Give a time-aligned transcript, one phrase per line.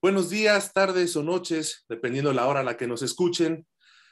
[0.00, 3.66] Buenos días, tardes o noches, dependiendo la hora a la que nos escuchen.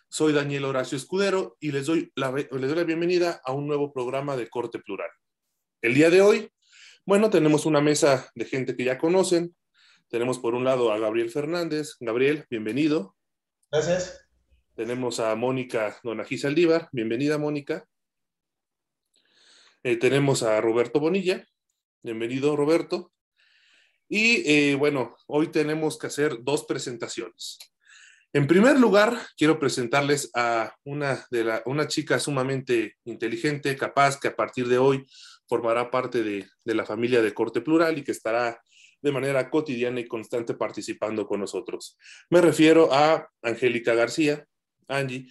[0.09, 3.93] Soy Daniel Horacio Escudero y les doy, la, les doy la bienvenida a un nuevo
[3.93, 5.09] programa de corte plural.
[5.81, 6.51] El día de hoy,
[7.05, 9.55] bueno, tenemos una mesa de gente que ya conocen.
[10.09, 11.95] Tenemos por un lado a Gabriel Fernández.
[12.01, 13.15] Gabriel, bienvenido.
[13.71, 14.27] Gracias.
[14.75, 16.89] Tenemos a Mónica Donají Saldívar.
[16.91, 17.87] Bienvenida, Mónica.
[19.85, 21.47] Eh, tenemos a Roberto Bonilla.
[22.03, 23.13] Bienvenido, Roberto.
[24.09, 27.59] Y eh, bueno, hoy tenemos que hacer dos presentaciones.
[28.33, 34.29] En primer lugar, quiero presentarles a una, de la, una chica sumamente inteligente, capaz, que
[34.29, 35.07] a partir de hoy
[35.49, 38.61] formará parte de, de la familia de corte plural y que estará
[39.01, 41.97] de manera cotidiana y constante participando con nosotros.
[42.29, 44.47] Me refiero a Angélica García,
[44.89, 45.29] Angie,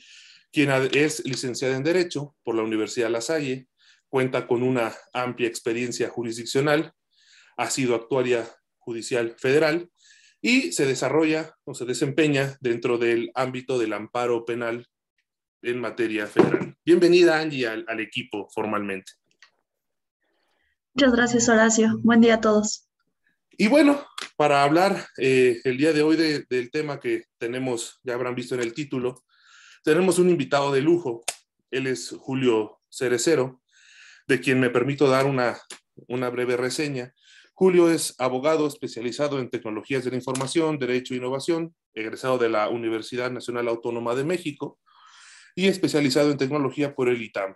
[0.51, 3.67] quien es licenciada en Derecho por la Universidad La Salle,
[4.09, 6.93] cuenta con una amplia experiencia jurisdiccional,
[7.57, 8.47] ha sido actuaria
[8.85, 9.89] Judicial Federal
[10.41, 14.87] y se desarrolla o se desempeña dentro del ámbito del amparo penal
[15.63, 16.77] en materia federal.
[16.85, 19.13] Bienvenida, Angie, al, equipo formalmente.
[20.93, 21.99] Muchas gracias, Horacio.
[22.03, 22.87] Buen día a todos.
[23.57, 24.05] Y bueno,
[24.37, 28.61] para hablar eh, el día de hoy del tema que tenemos, ya habrán visto en
[28.61, 29.23] el título,
[29.83, 31.23] tenemos un invitado de lujo.
[31.71, 33.63] Él es Julio Cerecero,
[34.27, 35.57] de quien me permito dar una,
[36.07, 37.15] una breve reseña.
[37.57, 42.67] Julio es abogado especializado en tecnologías de la información, derecho e innovación, egresado de la
[42.67, 44.77] Universidad Nacional Autónoma de México
[45.55, 47.55] y especializado en tecnología por el ITAM.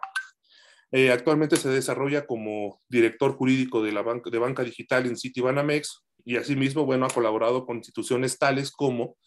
[0.93, 6.05] Eh, actualmente se desarrolla como director jurídico de la banca, de banca digital en Citibanamex
[6.23, 9.17] y asimismo, bueno, ha colaborado con instituciones tales como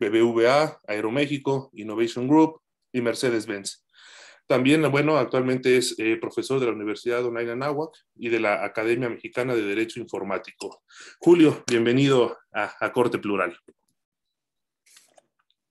[0.00, 3.84] BBVA, Aeroméxico, Innovation Group y Mercedes-Benz.
[4.46, 9.08] También, bueno, actualmente es eh, profesor de la Universidad Onaina Nahuac y de la Academia
[9.08, 10.82] Mexicana de Derecho Informático.
[11.20, 13.56] Julio, bienvenido a, Corte Plural.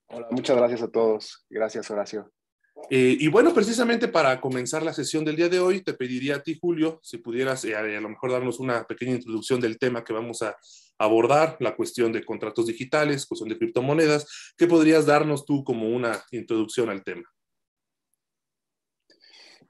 [0.07, 1.45] Hola, muchas gracias a todos.
[1.49, 2.31] Gracias, Horacio.
[2.89, 6.43] Eh, y bueno, precisamente para comenzar la sesión del día de hoy, te pediría a
[6.43, 10.13] ti, Julio, si pudieras eh, a lo mejor darnos una pequeña introducción del tema que
[10.13, 10.57] vamos a
[10.97, 14.53] abordar, la cuestión de contratos digitales, cuestión de criptomonedas.
[14.57, 17.23] ¿Qué podrías darnos tú como una introducción al tema?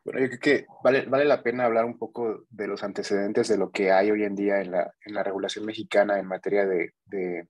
[0.04, 3.58] Bueno, yo creo que vale, vale la pena hablar un poco de los antecedentes de
[3.58, 6.94] lo que hay hoy en día en la, en la regulación mexicana en materia de,
[7.06, 7.48] de,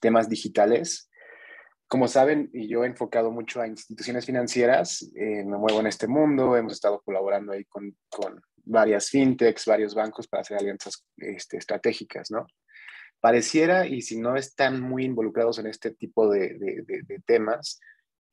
[0.00, 1.08] temas digitales.
[1.86, 6.08] Como saben, y yo he enfocado mucho a instituciones financieras, eh, me muevo en este
[6.08, 11.58] mundo, hemos estado colaborando ahí con, con varias fintechs, varios bancos para hacer alianzas este,
[11.58, 12.46] estratégicas, ¿no?
[13.20, 17.80] Pareciera, y si no están muy involucrados en este tipo de, de temas,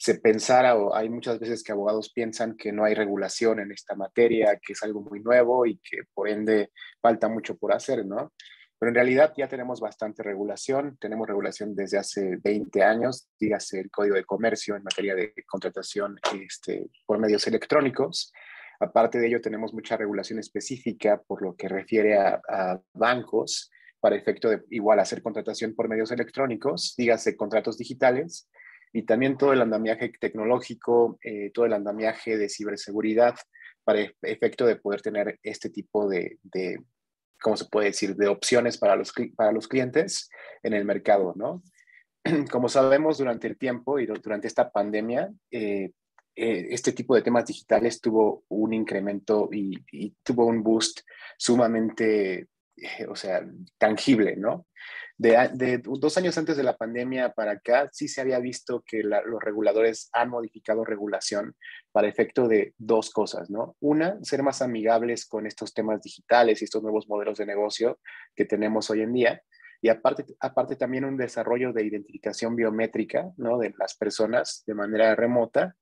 [0.02, 3.94] se pensara, o hay muchas veces que abogados piensan que no hay regulación en esta
[3.94, 8.34] materia, que es algo muy nuevo y que por ende falta mucho por hacer, ¿no?
[8.80, 13.92] Pero en realidad ya tenemos bastante regulación, tenemos regulación desde hace 20 años, dígase el
[13.92, 18.34] Código de Comercio en materia de contratación este, por medios electrónicos.
[18.80, 23.70] Aparte de ello, tenemos mucha regulación específica por lo que refiere a, a bancos
[24.00, 28.50] para efecto de igual hacer contratación por medios electrónicos, dígase contratos digitales,
[28.94, 33.36] y también todo el andamiaje tecnológico, eh, todo el andamiaje de ciberseguridad
[33.84, 36.84] para efecto de poder tener este tipo de, de,
[37.42, 40.30] ¿cómo se puede decir?, de opciones para los, para los clientes
[40.64, 41.64] en el mercado, ¿no?
[42.52, 45.92] Como sabemos, durante el tiempo y durante esta pandemia, eh,
[46.36, 51.02] eh, este tipo de temas digitales tuvo un incremento y, y tuvo un boost
[51.38, 52.48] sumamente,
[53.10, 53.46] o sea,
[53.78, 54.68] tangible, ¿no?
[55.18, 59.40] De, dos años antes de la pandemia para acá, sí se había visto que los
[59.40, 61.56] reguladores han modificado regulación
[61.92, 63.76] para efecto de dos cosas, ¿no?
[63.82, 68.00] Una, ser más amigables con estos temas digitales y estos nuevos modelos de negocio
[68.36, 69.42] que tenemos hoy en día.
[69.80, 73.60] Y aparte, aparte también un desarrollo de identificación biométrica, ¿no?
[73.60, 75.76] De las personas de manera remota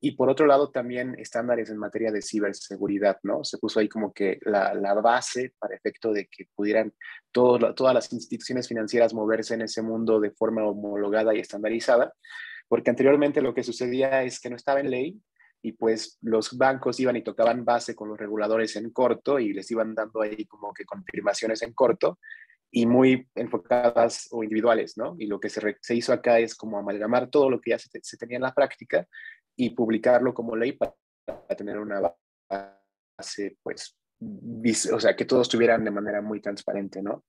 [0.00, 3.44] y por otro lado, también estándares en materia de ciberseguridad, ¿no?
[3.44, 6.92] Se puso ahí como que la, la base para efecto de que pudieran
[7.32, 12.12] todo, todas las instituciones financieras moverse en ese mundo de forma homologada y estandarizada,
[12.68, 15.20] porque anteriormente lo que sucedía es que no estaba en ley
[15.62, 19.70] y pues los bancos iban y tocaban base con los reguladores en corto y les
[19.70, 22.18] iban dando ahí como que confirmaciones en corto
[22.70, 25.16] y muy enfocadas o individuales, ¿no?
[25.18, 27.88] Y lo que se, se hizo acá es como amalgamar todo lo que ya se,
[28.02, 29.08] se tenía en la práctica
[29.56, 30.94] y publicarlo como ley para,
[31.56, 32.14] tener una
[32.48, 33.98] base, pues,
[34.92, 37.24] o sea, que todos estuvieran de manera muy transparente, ¿no?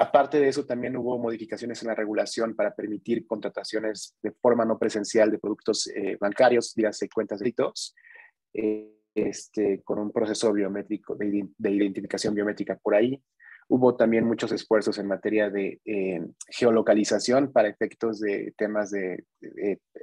[0.00, 4.78] Aparte de eso, también hubo modificaciones en la regulación para permitir contrataciones de forma no
[4.78, 7.96] presencial de productos eh, bancarios, dígase cuentas de hitos,
[8.54, 13.20] eh, este, con un proceso biométrico de, de, identificación biométrica por ahí.
[13.68, 19.24] Hubo también muchos esfuerzos en materia de eh, geolocalización para efectos de temas de,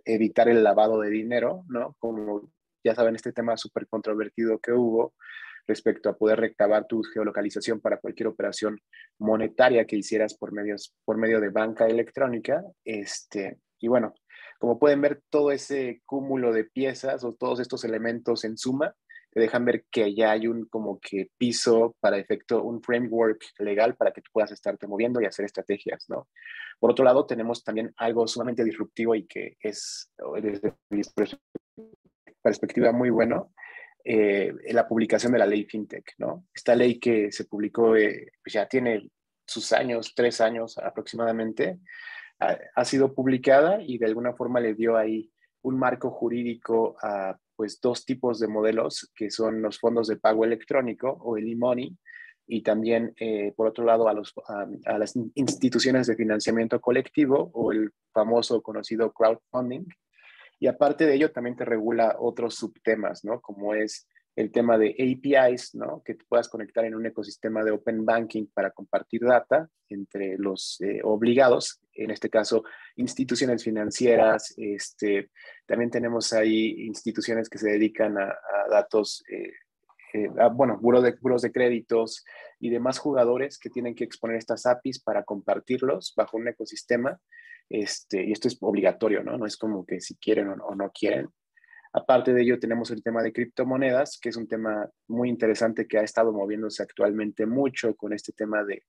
[0.06, 1.96] evitar el lavado de dinero, ¿no?
[2.00, 2.52] Como
[2.84, 5.16] ya saben, este tema súper controvertido que hubo
[5.68, 8.80] respecto a poder recabar tu geolocalización para cualquier operación
[9.18, 12.64] monetaria que hicieras por, medios, por medio de banca electrónica.
[12.84, 14.14] Este, y bueno,
[14.60, 18.96] como pueden ver, todo ese cúmulo de piezas o todos estos elementos en suma
[19.36, 23.98] te dejan ver que ya hay un como que piso para efecto, un framework legal
[23.98, 26.30] para que tú puedas estarte moviendo y hacer estrategias, ¿no?
[26.80, 30.10] Por otro lado, tenemos también algo sumamente disruptivo y que es,
[30.42, 31.02] desde mi
[32.42, 33.52] perspectiva, muy bueno,
[34.06, 36.46] eh, la publicación de la ley FinTech, ¿no?
[36.54, 39.10] Esta ley que se publicó, eh, pues ya tiene
[39.46, 41.80] sus años, tres años aproximadamente,
[42.40, 45.30] ha, ha, sido publicada y de alguna forma le dio ahí
[45.62, 50.46] un marco jurídico a pues dos tipos de modelos que son los fondos de pago
[50.46, 51.96] electrónico o el e-money
[52.48, 54.14] y también eh, por otro lado a,
[54.86, 59.86] a, las instituciones de financiamiento colectivo o el famoso conocido crowdfunding.
[60.60, 63.42] Y aparte de ello también te regula otros subtemas, ¿no?
[63.42, 66.02] Como es el tema de APIs, ¿no?
[66.04, 70.82] Que tú puedas conectar en un ecosistema de Open Banking para compartir data entre los
[70.82, 72.64] eh, obligados, en este caso
[72.98, 75.30] instituciones financieras, este,
[75.66, 78.36] también tenemos ahí instituciones que se dedican a,
[78.70, 79.54] datos, eh,
[80.14, 82.26] eh, bueno, buros de, buros de créditos
[82.60, 87.18] y demás jugadores que tienen que exponer estas APIs para compartirlos bajo un ecosistema.
[87.70, 89.38] Este, y esto es obligatorio, ¿no?
[89.38, 91.30] No es como que si quieren o no quieren.
[91.98, 95.98] Aparte de ello, tenemos el tema de criptomonedas, que es un tema muy interesante que
[95.98, 98.84] ha estado moviéndose actualmente mucho con este tema de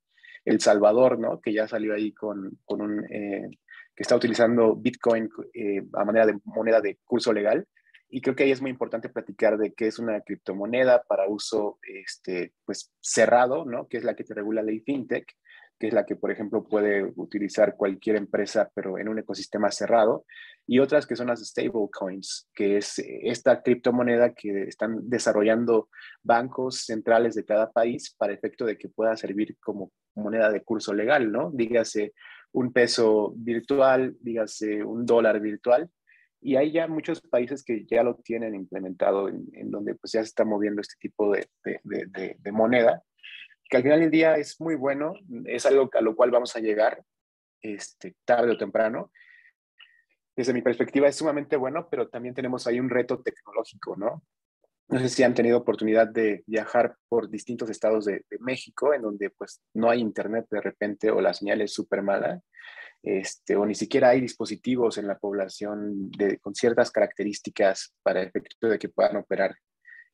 [0.45, 1.41] El Salvador, ¿no?
[1.41, 3.49] Que ya salió ahí con, con un, eh,
[3.95, 7.65] que está utilizando Bitcoin eh, a manera de moneda de curso legal.
[8.09, 11.79] Y creo que ahí es muy importante platicar de qué es una criptomoneda para uso
[11.83, 13.87] este, pues, cerrado, ¿no?
[13.87, 15.33] Que es la que te regula la ley FinTech
[15.79, 20.25] que es la que, por ejemplo, puede utilizar cualquier empresa, pero en un ecosistema cerrado,
[20.67, 25.89] y otras que son las stablecoins, que es eh, esta criptomoneda que están desarrollando
[26.23, 30.95] bancos centrales de cada país para efecto de que pueda servir como moneda de curso
[30.95, 31.51] legal, ¿no?
[31.53, 32.15] Dígase
[32.53, 35.91] un peso virtual, dígase un dólar virtual,
[36.41, 40.29] y hay ya muchos países que ya lo tienen implementado en, donde pues ya se
[40.29, 43.03] está moviendo este tipo de, de, de moneda
[43.69, 45.15] que al final del día es muy bueno,
[45.45, 47.03] es algo a lo cual vamos a llegar
[47.61, 49.11] este, tarde o temprano.
[50.37, 54.23] Desde mi perspectiva es sumamente bueno, pero también tenemos ahí un reto tecnológico, ¿no?
[54.89, 59.31] No sé si han tenido oportunidad de viajar por distintos estados de, México, en donde
[59.31, 62.41] pues no hay internet de repente o la señal es súper mala,
[63.03, 68.69] este, o ni siquiera hay dispositivos en la población de, con ciertas características para efecto
[68.69, 69.57] de que puedan operar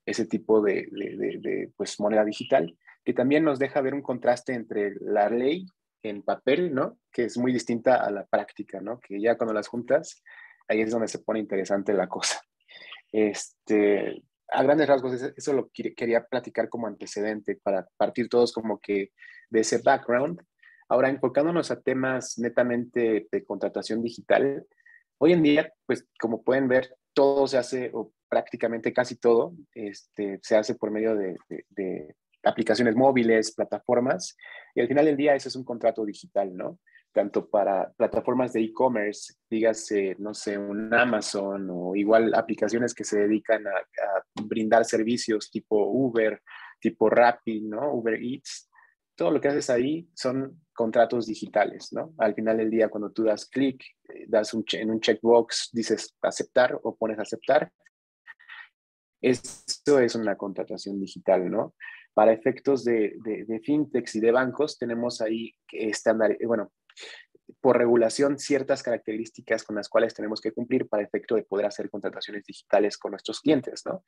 [0.07, 4.95] ese tipo de, de pues, moneda digital que también nos deja ver un contraste entre
[5.01, 5.67] la ley
[6.03, 6.99] en papel, ¿no?
[7.13, 9.01] Que es muy distinta a la práctica, ¿no?
[9.01, 10.23] Que ya cuando las juntas,
[10.69, 12.41] ahí es donde se pone interesante la cosa.
[13.13, 19.13] Este, a grandes rasgos, eso lo quería platicar como antecedente para partir todos como que
[19.51, 20.41] de ese background.
[20.89, 24.67] Ahora, enfocándonos a temas netamente de contratación digital,
[25.19, 30.39] hoy en día, pues como pueden ver, todo se hace, o prácticamente casi todo, este,
[30.43, 31.37] se hace por medio de,
[32.45, 34.37] aplicaciones móviles, plataformas,
[34.75, 36.79] y al final del día eso es un contrato digital, ¿no?
[37.13, 43.21] Tanto para plataformas de e-commerce, dígase, no sé, un Amazon o igual aplicaciones que se
[43.21, 43.73] dedican a,
[44.45, 46.41] brindar servicios tipo Uber,
[46.81, 47.93] tipo Rappi, ¿no?
[47.95, 48.69] Uber Eats.
[49.15, 52.15] Todo lo que haces ahí son contratos digitales, ¿no?
[52.19, 56.17] Al final del día, cuando tú das clic, eh, das un, en un checkbox, dices
[56.23, 57.71] aceptar o pones aceptar,
[59.23, 61.75] esto es una contratación digital, ¿no?
[62.15, 66.73] Para efectos de, de, fintechs y de bancos, tenemos ahí estándar, eh, bueno,
[67.61, 71.91] por regulación ciertas características con las cuales tenemos que cumplir para efecto de poder hacer
[71.91, 74.05] contrataciones digitales con nuestros clientes, ¿no?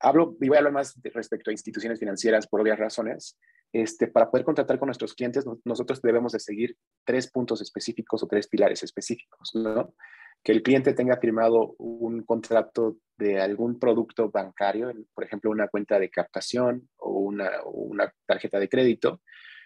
[0.00, 3.38] Hablo, y voy a hablar más respecto a instituciones financieras por obvias razones.
[3.72, 8.26] Este, para poder contratar con nuestros clientes, nosotros debemos de seguir tres puntos específicos o
[8.26, 9.94] tres pilares específicos, ¿no?
[10.42, 15.98] Que el cliente tenga firmado un contrato de algún producto bancario, por ejemplo, una cuenta
[15.98, 19.20] de captación o una, tarjeta de crédito.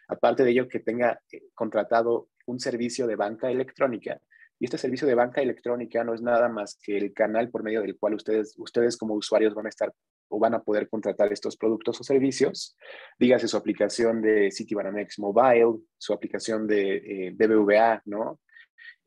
[0.09, 4.21] Aparte de ello, que tenga eh, contratado un servicio de banca electrónica.
[4.59, 7.83] Y este servicio de banca electrónica no es nada más que el canal por medio
[7.83, 9.93] del cual ustedes, ustedes como usuarios van a estar
[10.29, 12.77] o van a poder contratar estos productos o servicios.
[13.19, 18.41] Dígase su aplicación de Citibanamex Mobile, su aplicación de eh, BBVA, ¿no?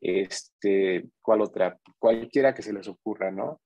[0.00, 1.78] Este, ¿cuál otra?
[1.98, 3.60] Cualquiera que se les ocurra, ¿no?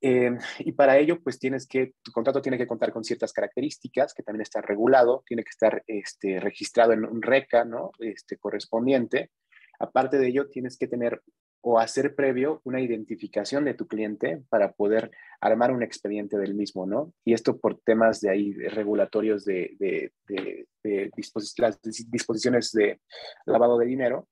[0.00, 4.12] Eh, y para ello, pues tienes que, tu contrato tiene que contar con ciertas características,
[4.12, 7.90] que también está regulado, tiene que estar este, registrado en un RECA, ¿no?
[8.00, 9.30] Este, correspondiente.
[9.78, 11.22] Aparte de ello, tienes que tener
[11.66, 15.10] o hacer previo una identificación de tu cliente para poder
[15.40, 17.14] armar un expediente del mismo, ¿no?
[17.24, 21.10] Y esto por temas de ahí regulatorios de, de, de,
[21.56, 23.00] las disposiciones de
[23.46, 24.28] lavado de dinero,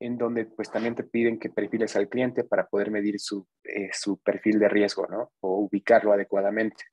[0.00, 3.90] en donde pues también te piden que perfiles al cliente para poder medir su, eh,
[3.92, 5.32] su perfil de riesgo, ¿no?
[5.40, 6.84] O ubicarlo adecuadamente.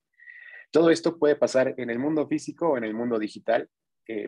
[0.72, 3.70] Todo esto puede pasar en el mundo físico o en el mundo digital.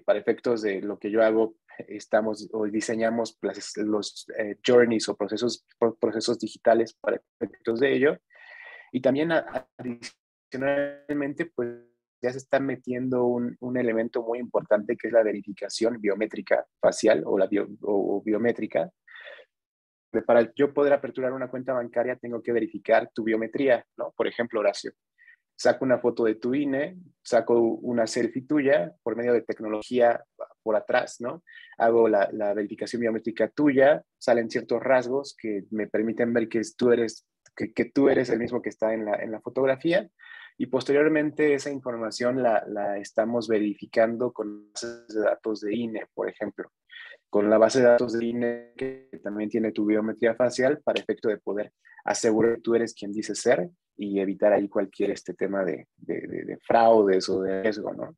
[0.05, 1.55] Para efectos de lo que yo hago,
[1.87, 3.37] estamos o diseñamos
[3.75, 5.65] los eh, journeys o procesos,
[5.99, 8.17] procesos digitales para efectos de ello.
[8.91, 11.79] Y también adicionalmente, pues
[12.21, 17.23] ya se está metiendo un, un, elemento muy importante que es la verificación biométrica facial
[17.25, 17.47] o, la
[17.81, 18.89] o, biométrica.
[20.25, 24.13] Para yo poder aperturar una cuenta bancaria tengo que verificar tu biometría, ¿no?
[24.15, 24.93] Por ejemplo, Horacio,
[25.55, 30.23] saco una foto de tu INE, saco una selfie tuya por medio de tecnología
[30.63, 31.43] por atrás, ¿no?
[31.77, 36.91] Hago la, la verificación biométrica tuya, salen ciertos rasgos que me permiten ver que tú
[36.91, 40.09] eres, que, que tú eres el mismo que está en la, en la fotografía
[40.57, 46.27] y posteriormente esa información la, la, estamos verificando con bases de datos de INE, por
[46.27, 46.71] ejemplo,
[47.29, 51.29] con la base de datos de INE que también tiene tu biometría facial para efecto
[51.29, 51.73] de poder
[52.05, 56.21] asegurar que tú eres quien dice ser y evitar ahí cualquier este tema de, de,
[56.21, 58.15] de, fraudes o de riesgo, ¿no?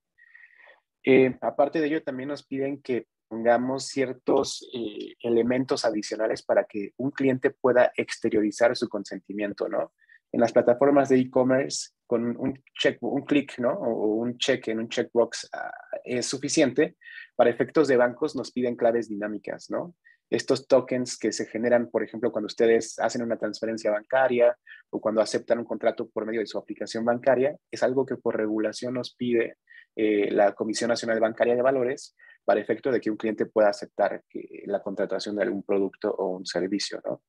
[1.04, 6.94] Eh, aparte de ello, también nos piden que pongamos ciertos eh, elementos adicionales para que
[6.98, 9.94] un cliente pueda exteriorizar su consentimiento, ¿no?
[10.32, 13.70] En las plataformas de e-commerce con un check, un clic, ¿no?
[13.70, 16.98] O un check en un checkbox uh, es suficiente.
[17.36, 19.94] Para efectos de bancos nos piden claves dinámicas, ¿no?
[20.28, 24.58] Estos tokens que se generan, por ejemplo, cuando ustedes hacen una transferencia bancaria
[24.90, 28.36] o cuando aceptan un contrato por medio de su aplicación bancaria, es algo que por
[28.36, 29.58] regulación nos pide
[29.96, 34.24] eh, la Comisión Nacional Bancaria de Valores para efecto de que un cliente pueda aceptar
[34.28, 37.22] que, la contratación de algún producto o un servicio, ¿no?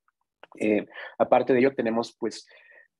[0.59, 0.87] Eh,
[1.19, 2.47] aparte de ello, tenemos pues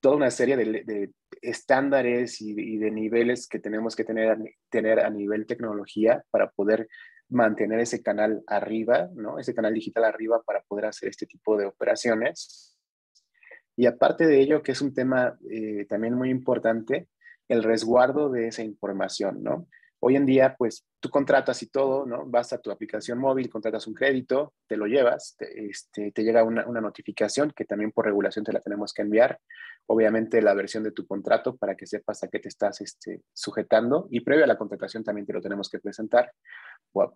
[0.01, 4.37] toda una serie de, estándares y, de niveles que tenemos que tener,
[4.69, 6.87] tener a nivel tecnología para poder
[7.29, 9.39] mantener ese canal arriba, ¿no?
[9.39, 12.77] Ese canal digital arriba para poder hacer este tipo de operaciones.
[13.77, 17.07] Y aparte de ello, que es un tema eh, también muy importante,
[17.47, 19.67] el resguardo de esa información, ¿no?
[20.03, 22.25] Hoy en día, pues tú contratas y todo, ¿no?
[22.25, 26.43] Vas a tu aplicación móvil, contratas un crédito, te lo llevas, te, este, te llega
[26.43, 29.39] una, una, notificación que también por regulación te la tenemos que enviar.
[29.85, 34.07] Obviamente la versión de tu contrato para que sepas a qué te estás este, sujetando
[34.09, 36.33] y previo a la contratación también te lo tenemos que presentar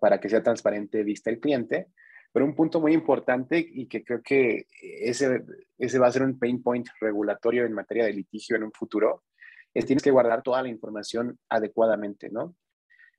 [0.00, 1.88] para que sea transparente vista el cliente.
[2.32, 5.42] Pero un punto muy importante y que creo que ese,
[5.76, 9.24] ese va a ser un pain point regulatorio en materia de litigio en un futuro,
[9.74, 12.54] es tienes que guardar toda la información adecuadamente, ¿no?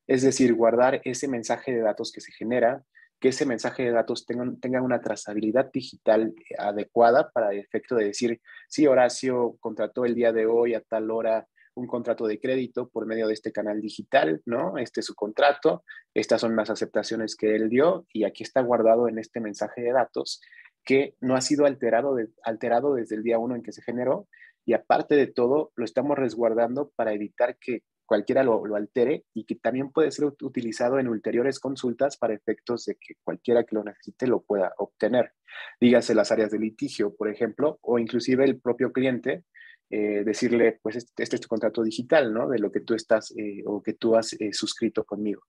[0.08, 2.84] Es decir, guardar ese mensaje de datos que se genera,
[3.20, 8.42] que ese mensaje de datos tenga, una trazabilidad digital adecuada para el efecto de decir,
[8.70, 13.06] sí, Horacio contrató el día de hoy a tal hora un contrato de crédito por
[13.06, 14.78] medio de este canal digital, ¿no?
[14.78, 15.84] Este es su contrato,
[16.14, 19.92] estas son las aceptaciones que él dio y aquí está guardado en este mensaje de
[19.92, 20.42] datos
[20.84, 24.28] que no ha sido alterado, alterado desde el día uno en que se generó
[24.66, 29.44] y aparte de todo, lo estamos resguardando para evitar que cualquiera lo, lo, altere y
[29.44, 33.84] que también puede ser utilizado en ulteriores consultas para efectos de que cualquiera que lo
[33.84, 35.34] necesite lo pueda obtener.
[35.80, 39.44] Dígase las áreas de litigio, por ejemplo, o inclusive el propio cliente,
[39.90, 42.50] eh, decirle, pues este, este, es tu contrato digital, ¿no?
[42.50, 45.44] De lo que tú estás eh, o que tú has eh, suscrito conmigo.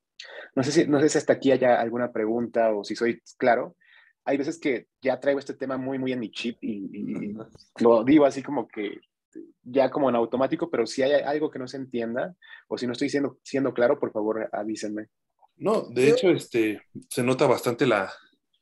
[0.54, 3.76] No sé, si, no sé si hasta aquí haya alguna pregunta o si soy claro.
[4.24, 7.36] Hay veces que ya traigo este tema muy, muy en mi chip y, y
[7.80, 9.00] lo digo así como que
[9.62, 12.34] ya como en automático, pero si hay algo que no se entienda
[12.68, 15.08] o si no estoy siendo, siendo claro, por favor avísenme.
[15.56, 18.12] No, de hecho, este, se nota bastante la,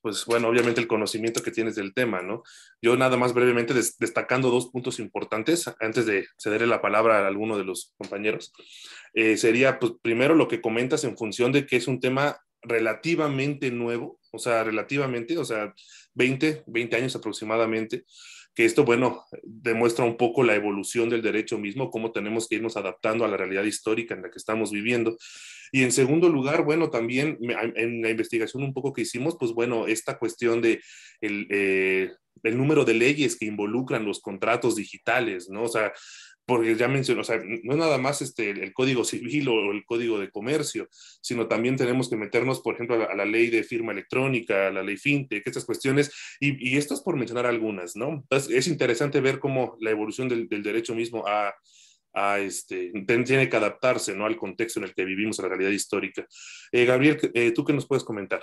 [0.00, 2.42] pues bueno, obviamente el conocimiento que tienes del tema, ¿no?
[2.80, 7.26] Yo nada más brevemente des destacando dos puntos importantes antes de cederle la palabra a
[7.26, 8.52] alguno de los compañeros.
[9.14, 13.70] Eh, sería, pues primero lo que comentas en función de que es un tema relativamente
[13.70, 15.74] nuevo, o sea, relativamente, o sea,
[16.14, 18.04] 20, 20 años aproximadamente,
[18.56, 22.78] que esto, bueno, demuestra un poco la evolución del derecho mismo, cómo tenemos que irnos
[22.78, 25.18] adaptando a la realidad histórica en la que estamos viviendo.
[25.72, 29.86] Y en segundo lugar, bueno, también en la investigación un poco que hicimos, pues bueno,
[29.86, 30.80] esta cuestión de
[31.20, 32.12] el, eh,
[32.44, 35.64] el número de leyes que involucran los contratos digitales, ¿no?
[35.64, 35.92] O sea,
[36.46, 39.84] porque ya mencioné, o sea, no es nada más este, el código civil o el
[39.84, 40.88] código de comercio,
[41.20, 44.82] sino también tenemos que meternos, por ejemplo, a la, ley de firma electrónica, a la
[44.82, 48.10] ley fintech, estas cuestiones, y, y esto es por mencionar algunas, ¿no?
[48.10, 51.52] Entonces, es interesante ver cómo la evolución del, del derecho mismo ha,
[52.16, 54.24] a este, tiene que adaptarse ¿no?
[54.24, 56.26] al contexto en el que vivimos, a la realidad histórica.
[56.72, 58.42] Eh, Gabriel, eh, ¿tú qué nos puedes comentar?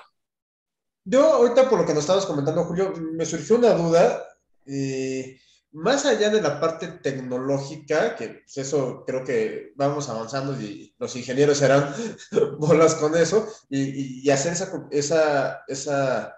[1.03, 4.23] Yo ahorita por lo que nos estabas comentando, Julio, me surgió una duda.
[4.67, 5.39] Eh,
[5.73, 11.15] más allá de la parte tecnológica, que pues, eso creo que vamos avanzando y los
[11.15, 11.93] ingenieros serán
[12.59, 16.37] bolas con eso, y, hacer esa, esa, esa,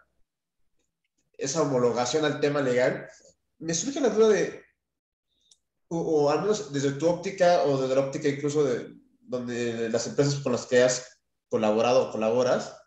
[1.38, 3.08] esa homologación al tema legal,
[3.60, 4.64] me surge la duda de,
[5.90, 10.36] o, al menos desde tu óptica o desde la óptica incluso de donde las empresas
[10.36, 12.78] con las que has colaborado o colaboras,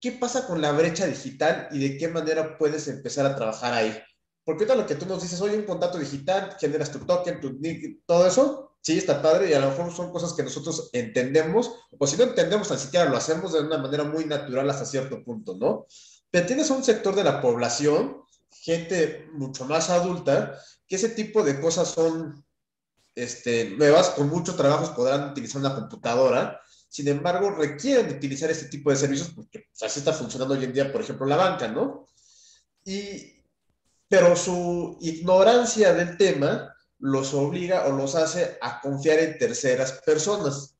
[0.00, 4.02] ¿qué pasa con la brecha digital y de qué manera puedes empezar a trabajar ahí?
[4.44, 7.52] Porque ahorita lo que tú nos dices, oye, un contacto digital, generas tu token, tu
[7.52, 11.70] nick, todo eso, sí, está padre y a lo mejor son cosas que nosotros entendemos,
[11.98, 15.22] o si no entendemos, ni siquiera lo hacemos de una manera muy natural hasta cierto
[15.22, 15.86] punto, ¿no?
[16.30, 21.60] Pero tienes un sector de la población, gente mucho más adulta, que ese tipo de
[21.60, 22.44] cosas son
[23.14, 28.90] este, nuevas, con mucho trabajo podrán utilizar una computadora, sin embargo, requieren utilizar este tipo
[28.90, 32.08] de servicios porque así está funcionando hoy en día, por ejemplo, la banca, ¿no?
[32.84, 33.39] Y
[34.10, 40.76] pero su ignorancia del tema los obliga o los hace a confiar en terceras personas.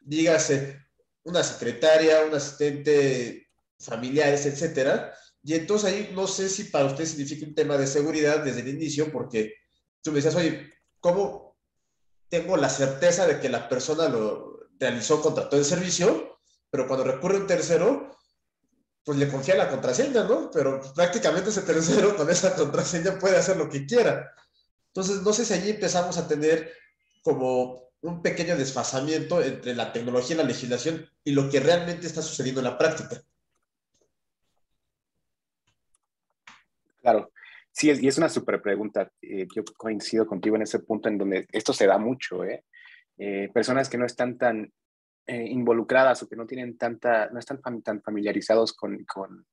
[0.00, 0.78] Dígase,
[1.24, 5.12] una secretaria, un asistente familiares, etcétera.
[5.44, 8.68] Y entonces ahí no sé si para usted significa un tema de seguridad desde el
[8.68, 9.52] inicio, porque
[10.00, 11.58] tú me decías, oye, ¿cómo
[12.30, 16.38] tengo la certeza de que la persona lo realizó, contrató el servicio,
[16.70, 18.16] pero cuando recurre un tercero,
[19.04, 20.50] pues le confía la contraseña, ¿no?
[20.52, 24.32] Pero prácticamente ese tercero con esa contraseña puede hacer lo que quiera.
[24.88, 26.72] Entonces, no sé si allí empezamos a tener
[27.22, 32.20] como un pequeño desfasamiento entre la tecnología y la legislación y lo que realmente está
[32.20, 33.22] sucediendo en la práctica.
[37.00, 37.32] Claro,
[37.72, 39.10] sí, y es una súper pregunta.
[39.20, 42.64] Eh, yo coincido contigo en ese punto en donde esto se da mucho, ¿eh?
[43.18, 44.72] eh personas que no están tan
[45.26, 49.46] eh, involucradas o que no tienen tanta, no están tan familiarizados con, con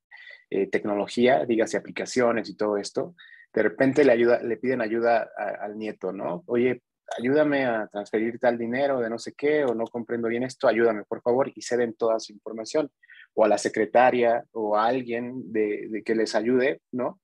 [0.49, 3.15] eh, tecnología, dígase aplicaciones y todo esto,
[3.53, 5.29] de repente le, ayuda, le piden ayuda
[5.61, 6.43] al nieto, ¿no?
[6.47, 6.81] Oye,
[7.17, 11.03] ayúdame a transferir tal dinero de no sé qué, o no comprendo bien esto, ayúdame,
[11.03, 12.91] por favor, y ceden toda su información,
[13.33, 17.21] o a la secretaria, o a alguien de, de que les ayude, ¿no?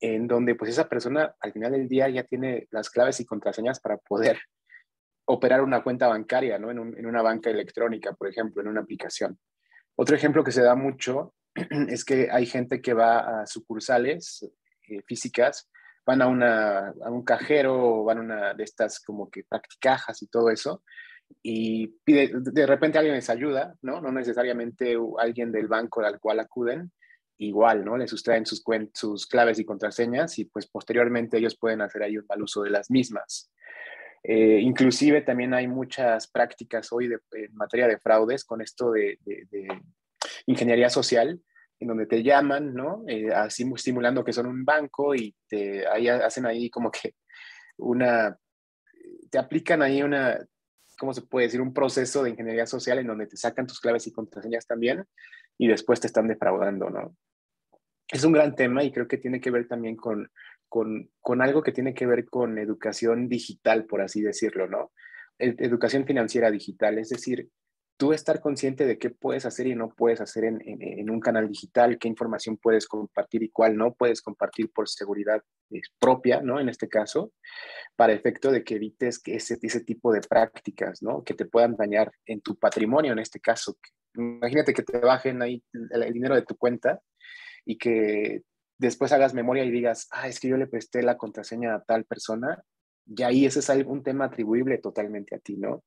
[0.00, 3.80] En donde pues esa persona al final del día ya tiene las claves y contraseñas
[3.80, 4.38] para poder
[5.32, 6.70] operar una cuenta bancaria, ¿no?
[6.70, 9.38] En, una banca electrónica, por ejemplo, en una aplicación.
[9.96, 11.34] Otro ejemplo que se da mucho
[11.88, 14.48] es que hay gente que va a sucursales
[14.88, 15.70] eh, físicas,
[16.04, 20.22] van a, una, a un cajero o van a una de estas como que practicajas
[20.22, 20.82] y todo eso,
[21.42, 24.00] y de repente alguien les ayuda, ¿no?
[24.02, 26.92] No necesariamente alguien del banco al cual acuden,
[27.38, 27.96] igual, ¿no?
[27.96, 32.26] Les sustraen sus, sus claves y contraseñas y pues posteriormente ellos pueden hacer ahí un
[32.28, 33.51] mal uso de las mismas.
[34.24, 39.18] Eh, inclusive también hay muchas prácticas hoy en materia de fraudes con esto de,
[40.46, 41.40] ingeniería social,
[41.80, 43.04] en donde te llaman, ¿no?
[43.08, 47.14] Eh, así simulando que son un banco y te ahí hacen ahí como que
[47.78, 48.36] una,
[49.30, 50.38] te aplican ahí una,
[50.98, 51.60] ¿cómo se puede decir?
[51.60, 55.04] Un proceso de ingeniería social en donde te sacan tus claves y contraseñas también
[55.58, 57.16] y después te están defraudando, ¿no?
[58.08, 60.30] Es un gran tema y creo que tiene que ver también con
[60.72, 64.90] con, algo que tiene que ver con educación digital, por así decirlo, ¿no?
[65.38, 67.50] educación financiera digital, es decir,
[67.98, 71.98] tú estar consciente de qué puedes hacer y no puedes hacer en, un canal digital,
[71.98, 76.60] qué información puedes compartir y cuál no puedes compartir por seguridad eh, propia, ¿no?
[76.60, 77.32] En este caso,
[77.96, 81.22] para efecto de que evites que ese, ese tipo de prácticas, ¿no?
[81.24, 83.76] Que te puedan dañar en tu patrimonio, en este caso.
[84.14, 87.00] Imagínate que te bajen ahí el dinero de tu cuenta
[87.64, 88.42] y que
[88.82, 92.04] después hagas memoria y digas, ah, es que yo le presté la contraseña a tal
[92.04, 92.62] persona,
[93.06, 95.84] y ahí ese es un tema atribuible totalmente a ti, ¿no?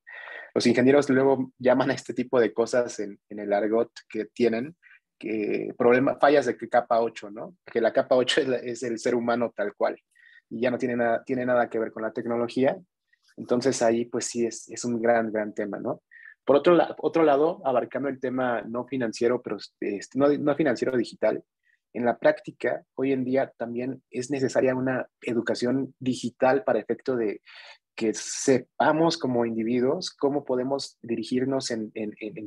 [0.53, 4.75] Los ingenieros luego llaman a este tipo de cosas en, el argot que tienen,
[5.17, 7.55] que problema, fallas de capa 8, ¿no?
[7.65, 9.97] Que la capa 8 es, el ser humano tal cual
[10.49, 12.77] y ya no tiene nada, tiene nada que ver con la tecnología.
[13.37, 16.01] Entonces ahí pues sí es, es un gran, gran tema, ¿no?
[16.45, 21.43] Por otro, otro lado, abarcando el tema no financiero, pero este, no, no financiero digital,
[21.95, 27.41] en la práctica, hoy en día también es necesaria una educación digital para efecto de
[27.95, 31.91] que sepamos como individuos cómo podemos dirigirnos en,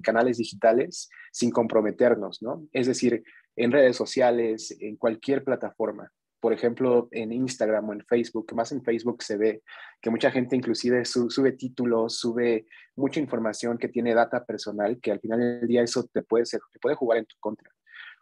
[0.03, 2.69] canales digitales sin comprometernos, ¿no?
[2.73, 3.25] Es decir,
[3.57, 6.13] en redes sociales, en cualquier plataforma.
[6.41, 9.63] por ejemplo, en Instagram o en Facebook, más en Facebook se ve
[10.01, 15.19] que mucha gente inclusive sube títulos, sube mucha información que tiene data personal, que al
[15.19, 17.73] final del día eso te puede, ser, te puede jugar en tu contra.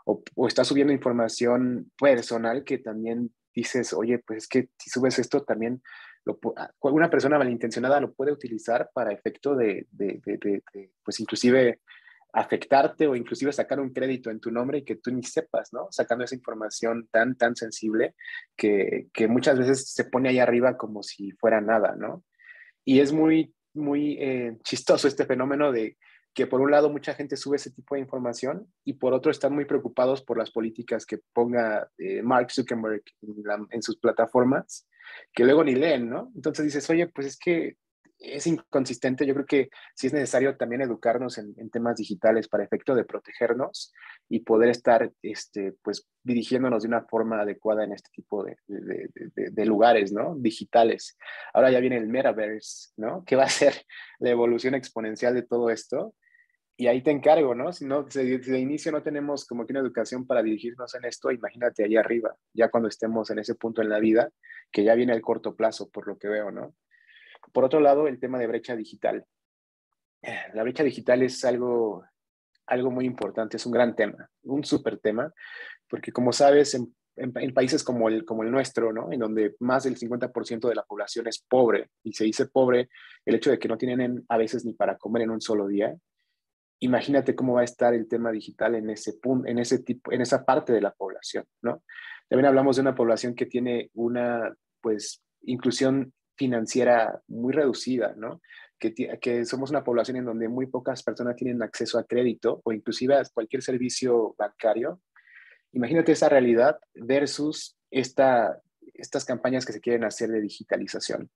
[0.08, 5.18] O, o está subiendo información personal que también dices, oye, pues es que si subes
[5.18, 5.82] esto también
[6.56, 10.62] Ah, una persona malintencionada lo puede utilizar para efecto de, de, de,
[11.04, 11.80] pues inclusive
[12.32, 15.86] afectarte o inclusive sacar un crédito en tu nombre y que tú ni sepas, ¿no?
[15.90, 18.14] Sacando esa información tan, tan sensible
[18.56, 22.24] que, que muchas veces se pone ahí arriba como si fuera nada, ¿no?
[22.84, 25.96] Y es muy, muy eh, chistoso este fenómeno de
[26.36, 29.54] que por un lado mucha gente sube ese tipo de información y por otro están
[29.54, 33.02] muy preocupados por las políticas que ponga eh, Mark Zuckerberg
[33.70, 34.86] en, sus plataformas,
[35.32, 36.30] que luego ni leen, ¿no?
[36.34, 37.78] Entonces dices, oye, pues es que
[38.18, 39.24] es inconsistente.
[39.24, 43.94] Yo creo que sí es necesario también educarnos en, temas digitales para efecto de protegernos
[44.28, 49.64] y poder estar, este, pues, dirigiéndonos de una forma adecuada en este tipo de, de,
[49.64, 50.34] lugares, ¿no?
[50.36, 51.16] Digitales.
[51.54, 53.24] Ahora ya viene el metaverse, ¿no?
[53.24, 53.86] Que va a ser
[54.18, 56.14] la evolución exponencial de todo esto
[56.78, 57.72] y ahí te encargo, ¿no?
[57.72, 61.30] Si no, si de inicio no tenemos como que una educación para dirigirnos en esto,
[61.30, 64.30] imagínate ahí arriba, ya cuando estemos en ese punto en la vida,
[64.70, 66.74] que ya viene el corto plazo, por lo que veo, ¿no?
[67.52, 69.24] Por otro lado, el tema de brecha digital.
[70.52, 72.04] La brecha digital es algo,
[72.66, 75.32] algo muy importante, es un gran tema, un súper tema,
[75.88, 79.10] porque como sabes, en, en, países como el, como el nuestro, ¿no?
[79.12, 82.90] En donde más del 50% de la población es pobre, y se dice pobre
[83.24, 85.96] el hecho de que no tienen a veces ni para comer en un solo día,
[86.80, 90.20] imagínate cómo va a estar el tema digital en ese punto, en ese tipo, en
[90.20, 91.82] esa parte de la población, ¿no?
[92.28, 98.40] También hablamos de una población que tiene una, pues, inclusión financiera muy reducida, ¿no?
[98.78, 102.72] Que, que somos una población en donde muy pocas personas tienen acceso a crédito o
[102.72, 105.00] inclusive a cualquier servicio bancario.
[105.72, 108.60] Imagínate esa realidad versus esta,
[108.92, 111.30] estas campañas que se quieren hacer de digitalización.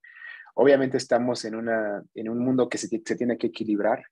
[0.55, 4.03] Obviamente estamos en, una, en un mundo que se, se tiene que equilibrar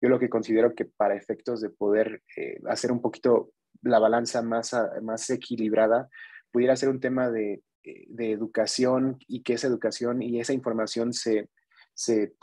[0.00, 4.42] yo lo que considero que para efectos de poder eh, hacer un poquito la balanza
[4.42, 6.08] más, más equilibrada,
[6.50, 11.12] pudiera ser un tema de, eh, de, educación y que esa educación y esa información
[11.12, 11.48] se,
[11.94, 12.34] se,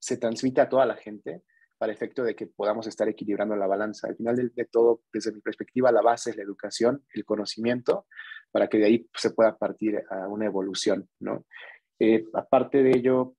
[0.00, 1.42] se, transmita a toda la gente
[1.78, 4.08] para efecto de que podamos estar equilibrando la balanza.
[4.08, 8.06] Al final de, todo, desde mi perspectiva, la base es la educación, el conocimiento,
[8.50, 11.44] para que de ahí se pueda partir a una evolución, ¿no?
[11.98, 13.36] Eh, aparte de ello,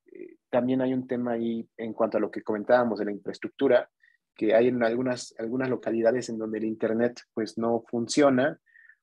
[0.53, 3.89] también hay un tema ahí en cuanto a lo que comentábamos de la infraestructura,
[4.35, 8.59] que hay en algunas, algunas localidades en donde el Internet pues no funciona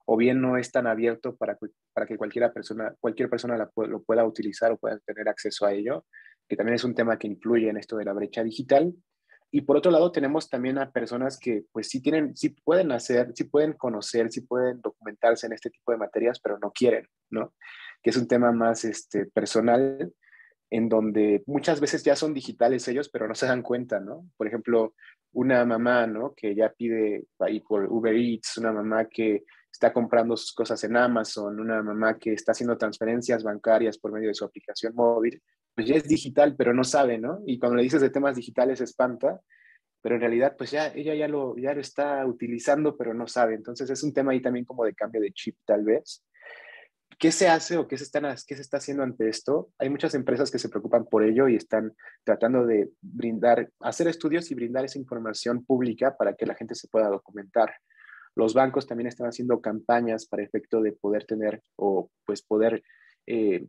[0.06, 1.58] o bien no es tan abierto para,
[1.92, 6.06] para que cualquier persona, cualquier persona lo pueda utilizar o pueda tener acceso a ello,
[6.48, 8.94] que también es un tema que influye en esto de la brecha digital.
[9.50, 13.32] Y por otro lado tenemos también a personas que pues sí tienen, sí pueden hacer,
[13.34, 17.54] sí pueden conocer, sí pueden documentarse en este tipo de materias, pero no quieren, ¿no?
[18.00, 20.12] Que es un tema más este, personal
[20.70, 24.30] en donde muchas veces ya son digitales ellos, pero no se dan cuenta, ¿no?
[24.37, 24.94] Por ejemplo,
[25.33, 26.33] una mamá, ¿no?
[26.35, 30.96] Que ya pide ahí por Uber Eats, una mamá que está comprando sus cosas en
[30.96, 35.42] Amazon, una mamá que está haciendo transferencias bancarias por medio de su aplicación móvil,
[35.74, 37.40] pues ya es digital, pero no sabe, ¿no?
[37.46, 39.40] Y cuando le dices de temas digitales espanta,
[40.02, 43.54] pero en realidad pues ya ella ya lo, ya lo está utilizando, pero no sabe.
[43.54, 46.24] Entonces es un tema ahí también como de cambio de chip tal vez.
[47.18, 49.70] ¿Qué se hace o qué se, está haciendo ante esto?
[49.79, 51.94] Hay muchas empresas que se preocupan por ello y están
[52.25, 56.88] tratando de brindar, hacer estudios y brindar esa información pública para que la gente se
[56.88, 57.75] pueda documentar.
[58.35, 62.83] Los bancos también están haciendo campañas para efecto de poder tener o pues poder
[63.27, 63.66] eh,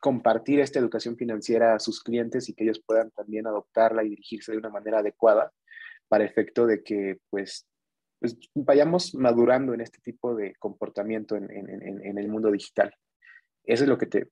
[0.00, 4.52] compartir esta educación financiera a sus clientes y que ellos puedan también adoptarla y dirigirse
[4.52, 5.52] de una manera adecuada
[6.08, 7.66] para efecto de que pues
[8.22, 12.94] pues, vayamos madurando en este tipo de comportamiento en, en, en, el mundo digital.
[13.64, 14.28] Eso es lo que te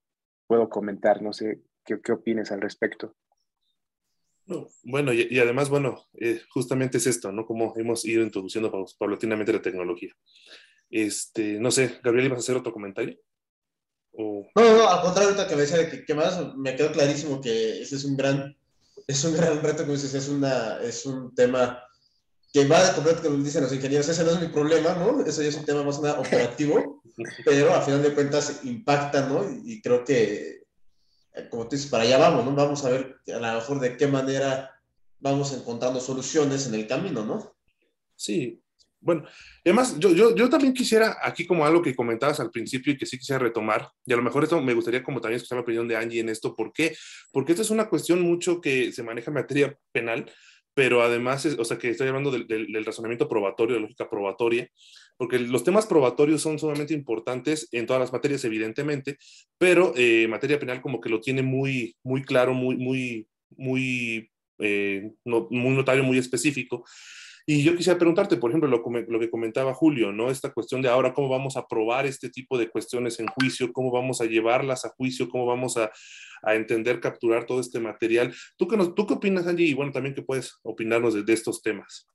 [0.46, 1.20] puedo comentar.
[1.20, 3.16] No sé qué, qué opinas al respecto.
[4.84, 7.44] bueno, y, además, bueno, eh, justamente es esto, ¿no?
[7.44, 10.14] Como hemos ido introduciendo paulatinamente la tecnología.
[10.88, 13.18] Este, no sé, Gabriel, ¿ibas a hacer otro comentario?
[14.12, 17.82] No, no, al contrario, ahorita que me decía que, que, más me quedó clarísimo que
[17.82, 18.56] ese es un gran,
[19.08, 21.82] es un gran reto, como dices, es, una, es un tema
[22.52, 25.24] que va de completo, como dicen los ingenieros, ese no es mi problema, ¿no?
[25.24, 27.02] Eso ya es un tema más nada operativo,
[27.44, 29.44] pero a final de cuentas impacta, ¿no?
[29.64, 30.64] Y creo que,
[31.48, 32.54] como tú dices, para allá vamos, ¿no?
[32.54, 34.70] Vamos a ver a lo mejor de qué manera
[35.20, 37.54] vamos encontrando soluciones en el camino, ¿no?
[38.16, 38.60] Sí,
[39.02, 39.24] bueno,
[39.64, 43.06] además, yo, yo, yo, también quisiera, aquí como algo que comentabas al principio y que
[43.06, 45.88] sí quisiera retomar, y a lo mejor esto me gustaría como también escuchar la opinión
[45.88, 46.94] de Angie en esto, ¿por qué?
[47.32, 50.30] Porque esta es una cuestión mucho que se maneja en materia penal,
[50.74, 54.68] pero además, o sea, que estoy hablando del, del, razonamiento probatorio, de lógica probatoria,
[55.16, 59.18] porque los temas probatorios son sumamente importantes en todas las materias, evidentemente,
[59.58, 65.10] pero eh, materia penal como que lo tiene muy, muy claro, muy, muy, muy, eh,
[65.24, 66.84] muy notario, muy específico.
[67.46, 70.30] Y yo quisiera preguntarte, por ejemplo, lo, que comentaba Julio, ¿no?
[70.30, 73.90] Esta cuestión de ahora, cómo vamos a probar este tipo de cuestiones en juicio, cómo
[73.90, 75.90] vamos a llevarlas a juicio, cómo vamos a,
[76.42, 78.34] a entender, capturar todo este material.
[78.56, 79.66] ¿Tú qué, nos, ¿Tú qué opinas, Angie?
[79.66, 82.06] Y bueno, también qué puedes opinarnos de, de estos temas.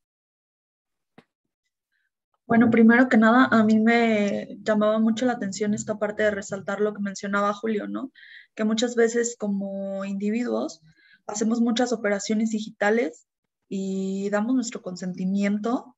[2.48, 6.80] Bueno, primero que nada, a mí me llamaba mucho la atención esta parte de resaltar
[6.80, 8.12] lo que mencionaba Julio, ¿no?
[8.54, 10.82] Que muchas veces como individuos
[11.26, 13.26] hacemos muchas operaciones digitales
[13.68, 15.96] y damos nuestro consentimiento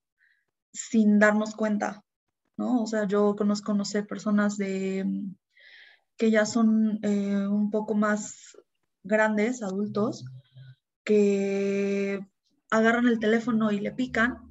[0.72, 2.04] sin darnos cuenta,
[2.58, 2.84] ¿no?
[2.84, 5.06] O sea, yo conozco, no sé, personas de
[6.18, 8.58] que ya son eh, un poco más
[9.04, 10.26] grandes, adultos,
[11.04, 12.20] que
[12.70, 14.48] agarran el teléfono y le pican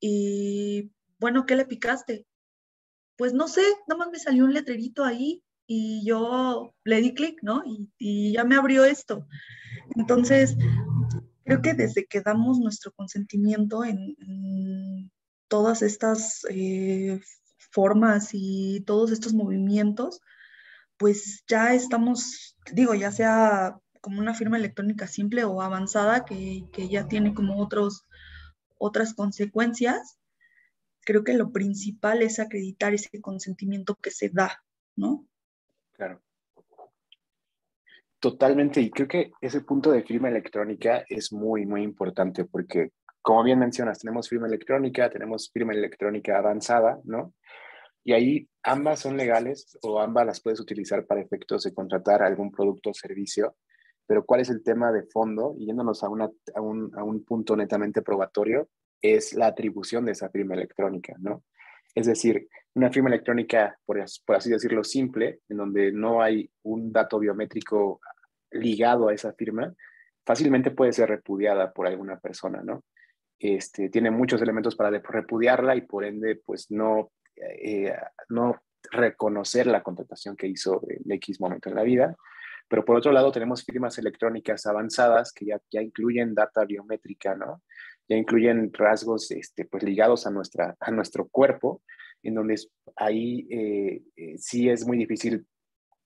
[0.00, 2.26] y, bueno, ¿qué le picaste?
[3.16, 7.38] Pues no sé, nada más me salió un letrerito ahí y yo le di clic,
[7.42, 7.62] ¿no?
[7.98, 9.28] Y, ya me abrió esto.
[9.94, 10.56] Entonces,
[11.50, 15.10] creo que desde que damos nuestro consentimiento en,
[15.48, 17.20] todas estas eh,
[17.72, 20.20] formas y todos estos movimientos,
[20.96, 27.08] pues ya estamos, digo, ya sea como una firma electrónica simple o avanzada que, ya
[27.08, 28.06] tiene como otros,
[28.78, 30.18] otras consecuencias,
[31.00, 34.62] creo que lo principal es acreditar ese consentimiento que se da,
[34.94, 35.26] ¿no?
[38.20, 42.90] Totalmente, y creo que ese punto de firma electrónica es muy, muy importante porque,
[43.22, 47.32] como bien mencionas, tenemos firma electrónica, tenemos firma electrónica avanzada, ¿no?
[48.04, 52.50] Y ahí ambas son legales o ambas las puedes utilizar para efectos de contratar algún
[52.50, 53.56] producto o servicio.
[54.06, 55.54] Pero ¿cuál es el tema de fondo?
[55.58, 58.68] yéndonos a, una, a, un, a un punto netamente probatorio,
[59.00, 61.42] es la atribución de esa firma electrónica, ¿no?
[61.94, 67.18] Es decir, una firma electrónica, por, así decirlo, simple, en donde no hay un dato
[67.18, 68.00] biométrico
[68.50, 69.72] ligado a esa firma,
[70.24, 72.84] fácilmente puede ser repudiada por alguna persona, ¿no?
[73.38, 77.96] Este, tiene muchos elementos para repudiarla y por ende, pues no eh,
[78.28, 82.16] no reconocer la contratación que hizo en X momento en la vida.
[82.68, 87.62] Pero por otro lado tenemos firmas electrónicas avanzadas que ya, ya incluyen data biométrica, ¿no?
[88.08, 91.82] Ya incluyen rasgos este, pues, ligados a, nuestra, a nuestro cuerpo,
[92.22, 92.56] en donde
[92.96, 95.46] ahí eh, eh, sí es muy difícil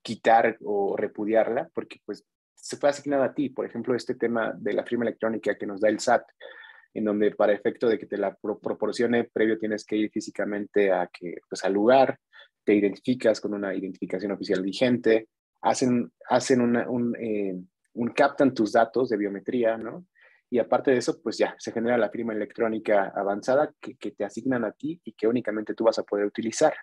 [0.01, 3.49] quitar o repudiarla, porque pues se fue asignada a ti.
[3.49, 6.23] Por ejemplo, este tema de la firma electrónica que nos da el SAT,
[6.93, 11.09] en donde para efecto de que te la proporcione previo tienes que ir físicamente a
[11.11, 12.19] que, pues, al lugar,
[12.63, 15.27] te identificas con una identificación oficial vigente,
[15.61, 16.75] hacen, hacen
[17.19, 17.55] eh,
[17.93, 20.05] un, captan tus datos de biometría, ¿no?
[20.49, 24.63] Y aparte de eso, pues ya, se genera la firma electrónica avanzada que, te asignan
[24.63, 26.73] a ti y que únicamente tú vas a poder utilizar.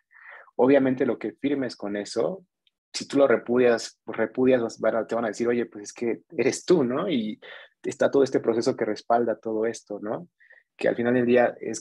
[0.57, 2.44] Obviamente lo que firmes con eso,
[2.92, 6.85] si tú lo repudias, repudias, te van a decir, oye, pues es que eres tú,
[6.85, 7.09] ¿no?
[7.09, 7.40] Y
[7.83, 10.29] está todo este proceso que respalda todo esto, ¿no?
[10.77, 11.81] Que al final del día es,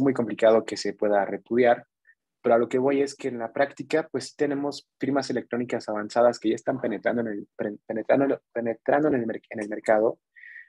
[0.00, 1.86] muy complicado que se pueda repudiar,
[2.42, 6.38] pero a lo que voy es que en la práctica, pues tenemos firmas electrónicas avanzadas
[6.38, 7.48] que ya están penetrando en el,
[7.86, 10.18] penetrando, penetrando en el mercado,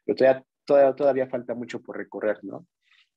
[0.07, 2.65] pero todavía, todavía, todavía falta mucho por recorrer, ¿no?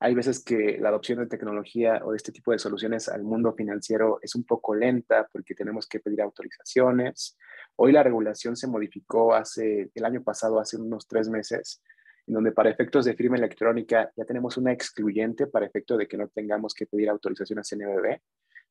[0.03, 3.53] Hay veces que la adopción de tecnología o de este tipo de soluciones al mundo
[3.53, 7.37] financiero es un poco lenta porque tenemos que pedir autorizaciones.
[7.75, 11.83] Hoy la regulación se modificó hace el año pasado, hace unos tres meses,
[12.25, 16.17] en donde para efectos de firma electrónica ya tenemos una excluyente para efecto de que
[16.17, 18.21] no tengamos que pedir autorización a CNBB,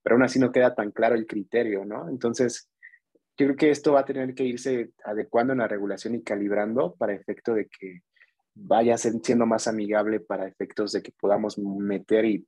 [0.02, 2.08] pero aún así no queda tan claro el criterio, ¿no?
[2.08, 2.68] Entonces,
[3.36, 7.14] creo que esto va a tener que irse adecuando en la regulación y calibrando para
[7.14, 8.00] efecto de que
[8.54, 12.46] vaya siendo más amigable para efectos de que podamos meter y,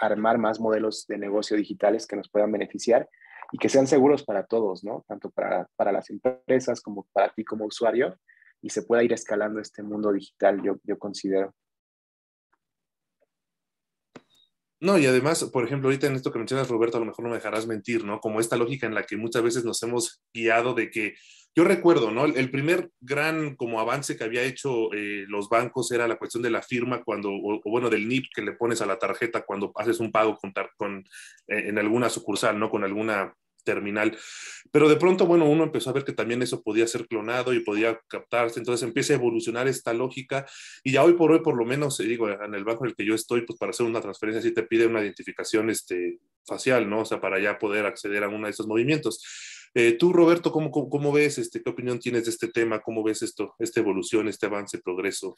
[0.00, 3.10] armar más modelos de negocio digitales que nos puedan beneficiar
[3.52, 5.04] y que sean seguros para todos, ¿no?
[5.06, 8.16] Tanto para, para las empresas como para ti como usuario
[8.62, 11.54] y se pueda ir escalando este mundo digital, yo, yo considero.
[14.80, 17.30] No, y además, por ejemplo, ahorita en esto que mencionas, Roberto, a lo mejor no
[17.30, 18.18] me dejarás mentir, ¿no?
[18.18, 21.14] Como esta lógica en la que muchas veces nos hemos guiado de que,
[21.54, 22.24] yo recuerdo, ¿no?
[22.24, 26.50] El primer gran como avance que había hecho eh, los bancos era la cuestión de
[26.50, 30.00] la firma cuando, o, bueno, del NIP que le pones a la tarjeta cuando haces
[30.00, 30.98] un pago con, con
[31.48, 32.70] eh, en alguna sucursal, ¿no?
[32.70, 33.34] Con alguna
[33.64, 34.16] terminal.
[34.70, 37.60] Pero de pronto, bueno, uno empezó a ver que también eso podía ser clonado y
[37.60, 40.46] podía captarse, entonces empieza a evolucionar esta lógica
[40.82, 42.96] y ya hoy por hoy, por lo menos, eh, digo, en el banco en el
[42.96, 46.88] que yo estoy, pues para hacer una transferencia sí te pide una identificación este, facial,
[46.88, 47.00] ¿no?
[47.00, 49.22] O sea, para ya poder acceder a uno de esos movimientos.
[49.72, 52.80] Eh, tú, Roberto, ¿cómo, cómo, ves, este, qué opinión tienes de este tema?
[52.80, 55.36] ¿Cómo ves esto, esta evolución, este avance, progreso?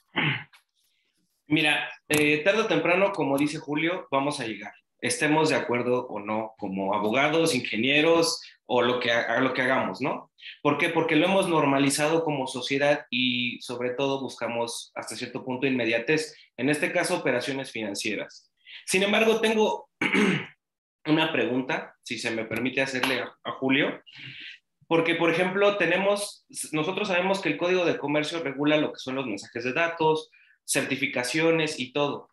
[1.46, 4.72] Mira, eh, tarde o temprano, como dice Julio, vamos a llegar.
[5.02, 10.30] Estemos de acuerdo o no, como abogados, ingenieros o lo que, hagamos, ¿no?
[10.62, 10.88] ¿Por qué?
[10.88, 16.70] Porque lo hemos normalizado como sociedad y sobre todo buscamos hasta cierto punto inmediatez, en
[16.70, 18.50] este caso operaciones financieras.
[18.86, 19.90] Sin embargo, tengo
[21.04, 24.00] una pregunta, si se me permite hacerle a, Julio,
[24.86, 29.16] porque, por ejemplo, tenemos, nosotros sabemos que el Código de Comercio regula lo que son
[29.16, 30.30] los mensajes de datos,
[30.64, 32.30] certificaciones y todo.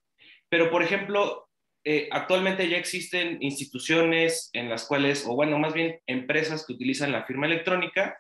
[0.49, 1.48] Pero, por ejemplo,
[1.83, 7.11] eh, actualmente ya existen instituciones en las cuales, o bueno, más bien empresas que utilizan
[7.11, 8.19] la firma electrónica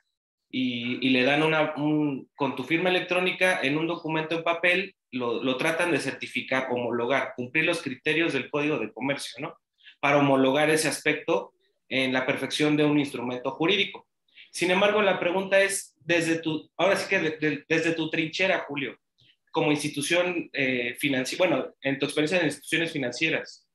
[0.49, 5.57] y, le dan una, con tu firma electrónica en un documento en papel, lo, lo,
[5.57, 9.55] tratan de certificar, homologar, cumplir los criterios del Código de Comercio, ¿no?
[9.99, 11.53] Para homologar ese aspecto
[11.89, 14.07] en la perfección de un instrumento jurídico.
[14.51, 18.97] Sin embargo, la pregunta es, desde tu, ahora sí que desde tu trinchera, Julio,
[19.59, 23.67] como institución eh, financiera, bueno, en tu experiencia en instituciones financieras,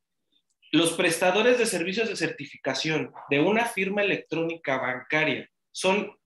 [0.73, 6.17] los prestadores de servicios de certificación de una firma electrónica bancaria son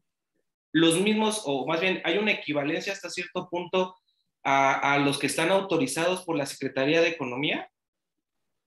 [0.71, 3.97] los mismos, o más bien hay una equivalencia hasta cierto punto
[4.45, 7.69] a, a los que están autorizados por la Secretaría de Economía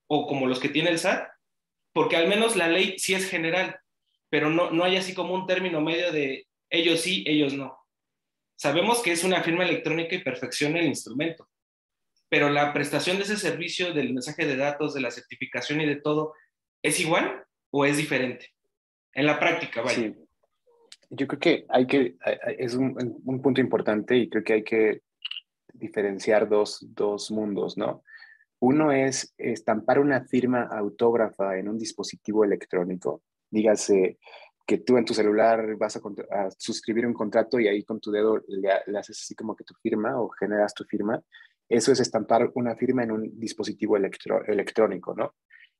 [0.08, 1.26] o como los que tiene el SAT,
[1.94, 3.80] porque al menos la ley sí es general,
[4.28, 7.81] pero no, no hay así como un término medio de ellos sí, ellos no.
[8.62, 11.48] Sabemos que es una firma electrónica y perfecciona el instrumento,
[12.28, 15.96] pero la prestación de ese servicio del mensaje de datos, de la certificación y de
[15.96, 16.34] todo,
[16.80, 18.50] ¿es igual o es diferente?
[19.14, 19.96] En la práctica, vaya.
[19.96, 20.14] Sí.
[21.10, 22.14] Yo creo que hay que,
[22.56, 25.00] es un, un, punto importante y creo que hay que
[25.72, 28.04] diferenciar dos, dos mundos, ¿no?
[28.60, 34.18] Uno es estampar una firma autógrafa en un dispositivo electrónico, dígase
[34.66, 36.00] que tú en tu celular vas a,
[36.56, 40.20] suscribir un contrato y ahí con tu dedo le, haces así como que tu firma
[40.20, 41.20] o generas tu firma.
[41.68, 45.34] Eso es estampar una firma en un dispositivo electrónico, ¿no?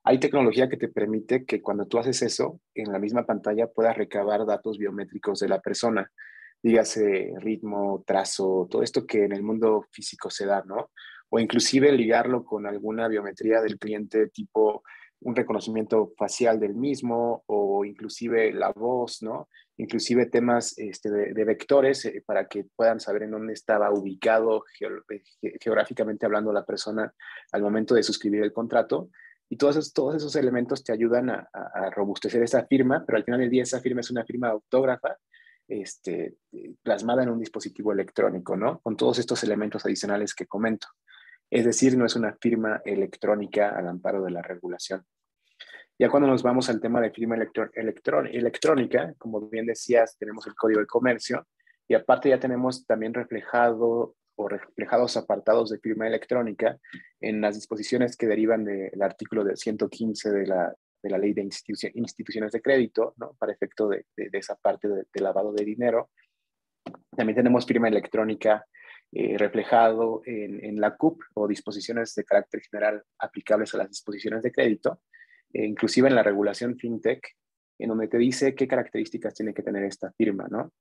[0.04, 3.96] Hay tecnología que te permite que cuando tú haces eso, en la misma pantalla puedas
[3.96, 6.10] recabar datos biométricos de la persona,
[6.60, 10.90] dígase ritmo, trazo, todo esto que en el mundo físico se da, ¿no?
[11.28, 14.82] O inclusive ligarlo con alguna biometría del cliente tipo
[15.24, 19.48] un reconocimiento facial del mismo o inclusive la voz, ¿no?
[19.76, 25.22] Inclusive temas este, de, vectores eh, para que puedan saber en dónde estaba ubicado eh,
[25.60, 27.12] geográficamente hablando la persona
[27.52, 29.10] al momento de suscribir el contrato.
[29.48, 31.48] Y todos esos, todos esos elementos te ayudan a,
[31.90, 35.18] robustecer esa firma, pero al final del día esa firma es una firma autógrafa
[35.68, 36.36] este,
[36.82, 38.80] plasmada en un dispositivo electrónico, ¿no?
[38.80, 40.88] Con todos estos elementos adicionales que comento.
[41.52, 45.04] Es decir, no es una firma electrónica al amparo de la regulación.
[45.98, 47.36] Ya cuando nos vamos al tema de firma
[47.74, 51.46] electrónica, como bien decías, tenemos el Código de Comercio
[51.86, 56.78] y aparte ya tenemos también reflejado o reflejados apartados de firma electrónica
[57.20, 61.42] en las disposiciones que derivan del artículo de 115 de la, de la Ley de
[61.42, 63.34] Instituciones de Crédito, ¿no?
[63.38, 66.08] para efecto de, esa parte de, de, lavado de dinero.
[67.14, 68.64] También tenemos firma electrónica
[69.14, 74.50] eh, reflejado en, la CUP o disposiciones de carácter general aplicables a las disposiciones de
[74.50, 75.02] crédito,
[75.52, 77.22] e inclusive en la regulación FinTech,
[77.78, 80.72] en donde te dice qué características tiene que tener esta firma, ¿no?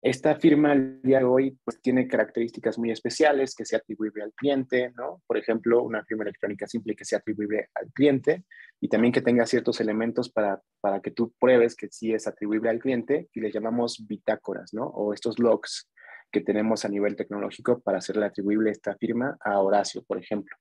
[0.00, 4.32] Esta firma al día de hoy pues, tiene características muy especiales que se atribuye al
[4.32, 5.20] cliente, ¿no?
[5.26, 8.44] Por ejemplo, una firma electrónica simple que se atribuye al cliente
[8.80, 12.70] y también que tenga ciertos elementos para, para que tú pruebes que sí es atribuible
[12.70, 14.86] al cliente y le llamamos bitácoras, ¿no?
[14.86, 15.88] O estos logs
[16.32, 20.56] que tenemos a nivel tecnológico para hacerle atribuible esta firma a Horacio, por ejemplo.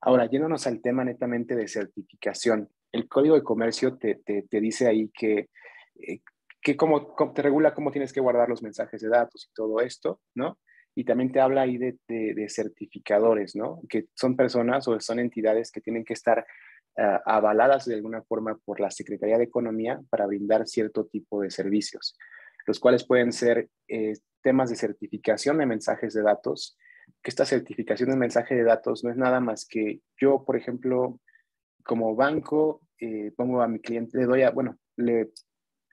[0.00, 5.10] Ahora, yéndonos al tema netamente de certificación, el Código de Comercio te, te, dice ahí
[5.12, 5.48] que,
[6.00, 6.20] eh,
[6.62, 10.20] que cómo, te regula cómo tienes que guardar los mensajes de datos y todo esto,
[10.34, 10.58] ¿no?
[10.94, 13.80] Y también te habla ahí de, de, certificadores, ¿no?
[13.88, 16.46] Que son personas o son entidades que tienen que estar
[16.96, 21.50] ah, avaladas de alguna forma por la Secretaría de Economía para brindar cierto tipo de
[21.50, 22.16] servicios,
[22.66, 26.76] los cuales pueden ser eh, temas de certificación de mensajes de datos,
[27.22, 31.20] que esta certificación de mensaje de datos no es nada más que yo, por ejemplo,
[31.84, 35.30] como banco, eh, pongo a mi cliente, le doy a, bueno, le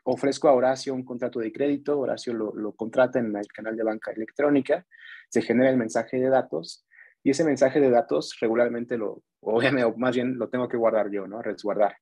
[0.05, 3.83] ofrezco a Horacio un contrato de crédito, Horacio lo, lo contrata en el canal de
[3.83, 4.85] banca electrónica,
[5.29, 6.85] se genera el mensaje de datos
[7.23, 9.61] y ese mensaje de datos regularmente lo, o
[9.97, 11.41] más bien lo tengo que guardar yo, ¿no?
[11.41, 11.95] Resguardar.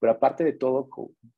[0.00, 0.88] Pero aparte de todo,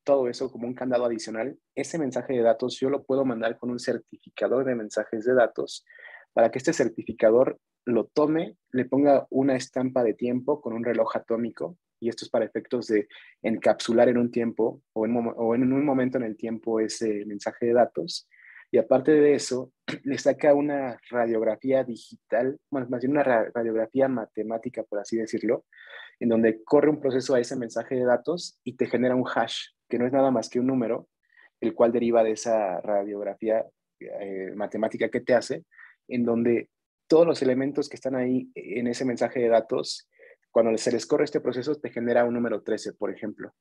[0.05, 3.71] todo eso como un candado adicional, ese mensaje de datos yo lo puedo mandar con
[3.71, 5.85] un certificador de mensajes de datos
[6.33, 11.17] para que este certificador lo tome, le ponga una estampa de tiempo con un reloj
[11.17, 13.09] atómico, y esto es para efectos de
[13.43, 18.27] encapsular en un tiempo o en, un momento en el tiempo ese mensaje de datos.
[18.73, 19.73] Y aparte de eso,
[20.05, 25.67] le saca una radiografía digital, más bien una radiografía matemática, por así decirlo,
[26.21, 29.71] en donde corre un proceso a ese mensaje de datos y te genera un hash,
[29.89, 31.09] que no es nada más que un número,
[31.61, 33.67] el cual deriva de esa radiografía
[33.99, 35.65] eh, matemática que te hace,
[36.09, 36.69] en donde
[37.09, 40.09] todos los elementos que están ahí en ese mensaje de datos,
[40.51, 43.53] cuando se les corre este proceso, te genera un número 13, por ejemplo.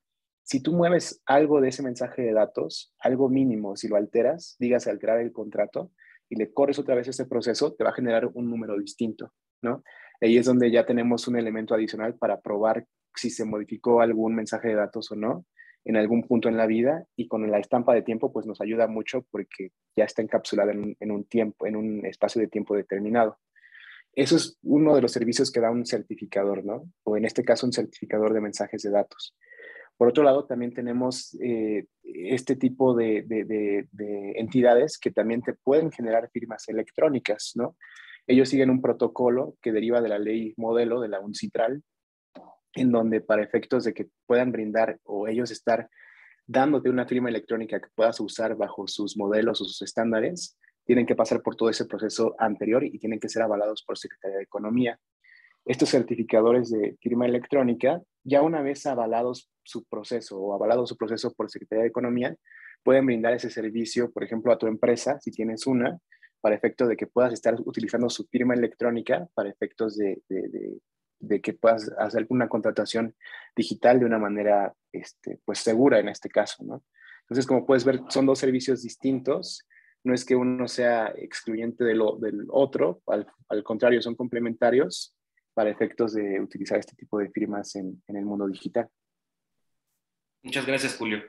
[0.44, 4.88] Si tú mueves algo de ese mensaje de datos, algo mínimo, si lo alteras, digas
[4.88, 5.92] alterar el contrato,
[6.30, 9.84] y le corres otra vez ese proceso, te va a generar un número distinto, ¿no?
[10.22, 14.70] Ahí es donde ya tenemos un elemento adicional para probar si se modificó algún mensaje
[14.70, 15.46] de datos o no
[15.86, 18.88] en algún punto en la vida y con la estampa de tiempo pues nos ayuda
[18.88, 23.40] mucho porque ya está encapsulada en un, tiempo, en un espacio de tiempo determinado.
[24.14, 26.92] Eso es uno de los servicios que da un certificador, ¿no?
[27.04, 29.36] O en este caso un certificador de mensajes de datos.
[29.98, 35.92] Por otro lado, también tenemos eh, este tipo de, de, entidades que también te pueden
[35.92, 37.76] generar firmas electrónicas, ¿no?
[38.30, 41.82] Ellos siguen un protocolo que deriva de la ley modelo de la UNCITRAL,
[42.76, 45.90] en donde para efectos de que puedan brindar o ellos estar
[46.46, 50.56] dándote una firma electrónica que puedas usar bajo sus modelos o sus estándares,
[50.86, 54.38] tienen que pasar por todo ese proceso anterior y tienen que ser avalados por Secretaría
[54.38, 55.00] de Economía.
[55.66, 61.34] Estos certificadores de firma electrónica, ya una vez avalados su proceso o avalado su proceso
[61.34, 62.36] por Secretaría de Economía,
[62.84, 65.98] pueden brindar ese servicio, por ejemplo, a tu empresa, si tienes una,
[66.42, 70.22] para efectos de que puedas estar utilizando su firma electrónica para efectos de,
[71.20, 73.16] de que puedas hacer una contratación
[73.56, 76.84] digital de una manera este, pues segura en este caso, ¿no?
[77.22, 79.68] Entonces, como puedes ver, son dos servicios distintos.
[80.04, 85.16] No es que uno sea excluyente de lo, del otro, al, al, contrario, son complementarios
[85.54, 88.90] para efectos de utilizar este tipo de firmas en, en el mundo digital.
[90.42, 91.22] Muchas gracias, Julio.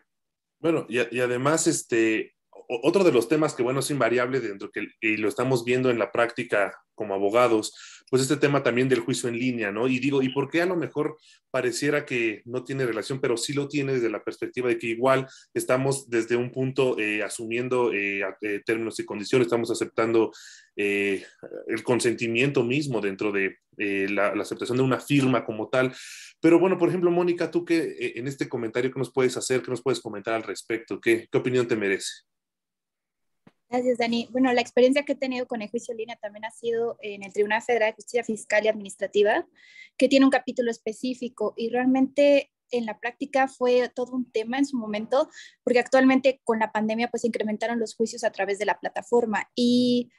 [0.61, 2.35] Bueno, y, y además, este,
[2.83, 5.99] otro de los temas que, bueno, es invariable dentro que y lo estamos viendo en
[5.99, 7.73] la práctica como abogados,
[8.11, 9.89] pues este tema también del juicio en línea, ¿no?
[9.89, 11.17] Y digo, ¿y por qué a lo mejor
[11.51, 15.27] pareciera que no tiene relación, pero sí lo tiene desde la perspectiva de que igual
[15.55, 20.33] estamos desde un punto eh, asumiendo eh, eh, términos y condiciones, estamos aceptando
[20.77, 25.93] el consentimiento mismo dentro de la, aceptación de una firma como tal.
[26.41, 29.61] Pero bueno, por ejemplo, Mónica, tú que en este comentario, ¿qué nos puedes hacer?
[29.61, 30.99] ¿Qué nos puedes comentar al respecto?
[30.99, 32.31] ¿Qué, qué opinión te merece?
[33.71, 34.27] Gracias, Dani.
[34.33, 37.33] Bueno, la experiencia que he tenido con el juicio línea también ha sido en el
[37.33, 39.47] Tribunal Federal de Justicia Fiscal y Administrativa,
[39.97, 44.67] que tiene un capítulo específico y realmente en la práctica fue todo un tema en
[44.67, 45.29] su momento,
[45.63, 50.11] porque actualmente con la pandemia pues incrementaron los juicios a través de la plataforma y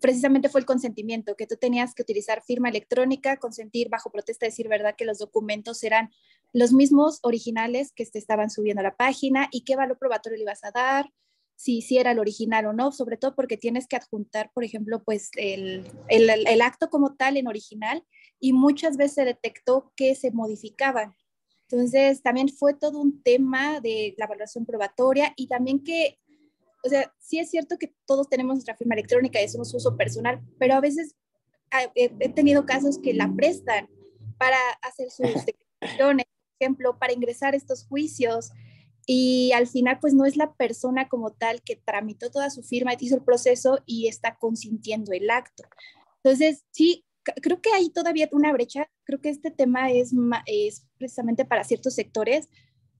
[0.00, 4.66] precisamente fue el consentimiento, que tú tenías que utilizar firma electrónica, consentir bajo protesta, decir
[4.66, 6.10] verdad que los documentos eran
[6.52, 10.42] los mismos originales que te estaban subiendo a la página y qué valor probatorio le
[10.42, 11.12] ibas a dar,
[11.58, 15.02] si, si era el original o no, sobre todo porque tienes que adjuntar, por ejemplo,
[15.02, 18.04] pues el, el, el acto como tal en original
[18.38, 21.16] y muchas veces se detectó que se modificaban.
[21.68, 26.20] Entonces, también fue todo un tema de la evaluación probatoria y también que,
[26.84, 30.40] o sea, sí es cierto que todos tenemos nuestra firma electrónica y hacemos uso personal,
[30.60, 31.16] pero a veces
[31.72, 33.88] ah, he tenido casos que la prestan
[34.38, 38.52] para hacer sus declaraciones, por ejemplo, para ingresar estos juicios
[39.10, 42.92] y al final pues no es la persona como tal que tramitó toda su firma,
[43.00, 45.62] hizo el proceso y está consintiendo el acto.
[46.22, 47.06] Entonces, sí,
[47.40, 50.12] creo que hay todavía una brecha, creo que este tema es,
[50.44, 52.50] es precisamente para ciertos sectores,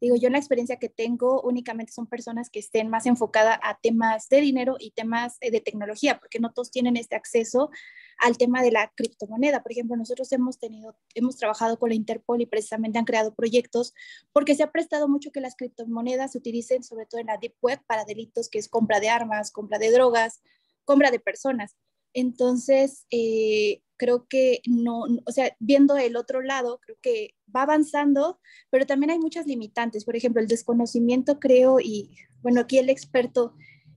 [0.01, 4.29] Digo, yo la experiencia que tengo únicamente son personas que estén más enfocadas a temas
[4.29, 7.71] de dinero y temas eh, de tecnología, porque no todos tienen este acceso
[8.19, 9.63] al tema de la criptomoneda.
[9.63, 13.95] Por ejemplo, nosotros hemos tenido, hemos trabajado con la Interpol y precisamente han creado proyectos
[14.33, 17.55] porque se ha prestado mucho que las criptomonedas se utilicen sobre todo en la deep
[17.61, 20.43] web para delitos que es compra de armas, compra de drogas,
[20.85, 21.77] compra de personas.
[22.13, 28.41] Entonces, eh, creo que no, o sea, viendo el otro lado, creo que va avanzando,
[28.71, 30.05] pero también hay muchas limitantes.
[30.05, 32.11] Por ejemplo, el desconocimiento, creo, y
[32.43, 33.55] bueno, aquí el experto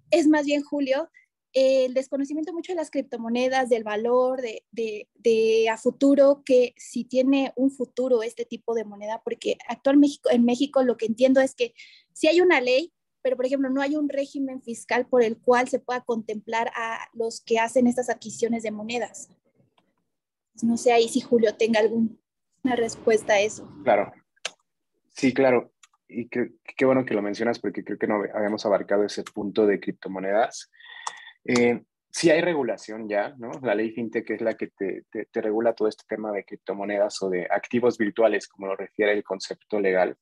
[0.09, 1.09] es más bien Julio,
[1.53, 7.03] el desconocimiento mucho de las criptomonedas, del valor, de, de, de, a futuro, que si
[7.03, 11.53] tiene un futuro este tipo de moneda, porque actualmente en México lo que entiendo es
[11.53, 11.73] que
[12.13, 15.67] si hay una ley, pero por ejemplo no hay un régimen fiscal por el cual
[15.67, 19.29] se pueda contemplar a los que hacen estas adquisiciones de monedas.
[20.63, 22.15] No sé ahí si Julio tenga alguna
[22.75, 23.69] respuesta a eso.
[23.83, 24.11] Claro,
[25.13, 25.71] sí, claro.
[26.07, 26.51] Y qué,
[26.85, 30.69] bueno que lo mencionas porque creo que no habíamos abarcado ese punto de criptomonedas.
[31.45, 33.51] Eh, sí hay regulación ya, ¿no?
[33.63, 37.29] La ley FinTech es la que te, te, regula todo este tema de criptomonedas o
[37.29, 40.17] de activos virtuales, como lo refiere el concepto legal.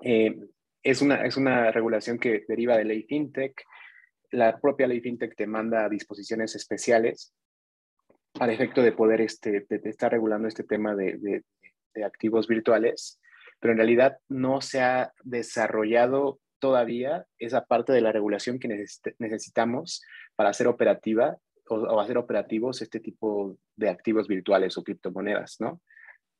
[0.00, 0.36] Eh,
[0.82, 3.62] es, una, es una regulación que deriva de ley FinTech.
[4.30, 7.34] La propia ley FinTech te manda disposiciones especiales
[8.40, 11.44] al efecto de poder este, estar regulando este tema de, de,
[11.94, 13.20] de activos virtuales,
[13.60, 18.68] pero en realidad no se ha desarrollado todavía esa parte de la regulación que
[19.18, 20.00] necesitamos
[20.36, 21.36] para hacer operativa
[21.68, 25.80] o, hacer operativos este tipo de activos virtuales o criptomonedas, ¿no?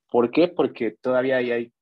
[0.08, 0.46] ¿Por qué?
[0.48, 1.72] Porque todavía hay,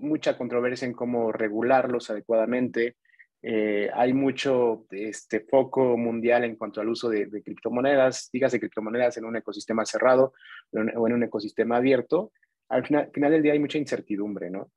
[0.00, 2.96] mucha controversia en cómo regularlos adecuadamente.
[3.40, 9.16] Eh, hay mucho este, foco mundial en cuanto al uso de, de criptomonedas, dígase criptomonedas
[9.16, 10.32] en un ecosistema cerrado
[10.72, 12.32] o en un ecosistema abierto.
[12.68, 14.70] Al final, final del día hay mucha incertidumbre, ¿no?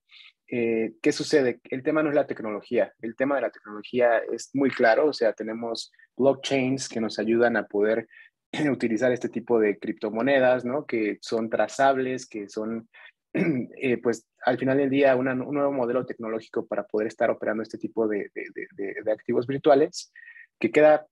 [0.53, 1.61] Eh, ¿qué sucede?
[1.69, 5.13] El tema no es la tecnología, el tema de la tecnología es muy claro, o
[5.13, 8.09] sea, tenemos blockchains que nos ayudan a poder
[8.69, 10.85] utilizar este tipo de criptomonedas, ¿no?
[10.85, 12.89] Que son trazables, que son,
[13.77, 17.77] eh, pues, al final del día, un nuevo modelo tecnológico para poder estar operando este
[17.77, 20.11] tipo de, de activos virtuales,
[20.59, 21.07] que queda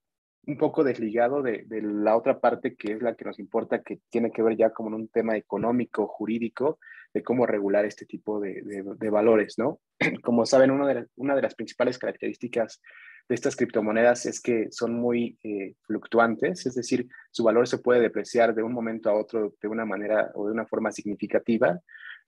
[0.50, 4.32] un poco desligado de, la otra parte que es la que nos importa, que tiene
[4.32, 6.80] que ver ya como un tema económico, jurídico,
[7.14, 9.80] de cómo regular este tipo de, valores, ¿no?
[10.24, 12.82] Como saben, una de, una de las principales características
[13.28, 18.00] de estas criptomonedas es que son muy eh, fluctuantes, es decir, su valor se puede
[18.00, 21.80] depreciar de un momento a otro de una manera o de una forma significativa,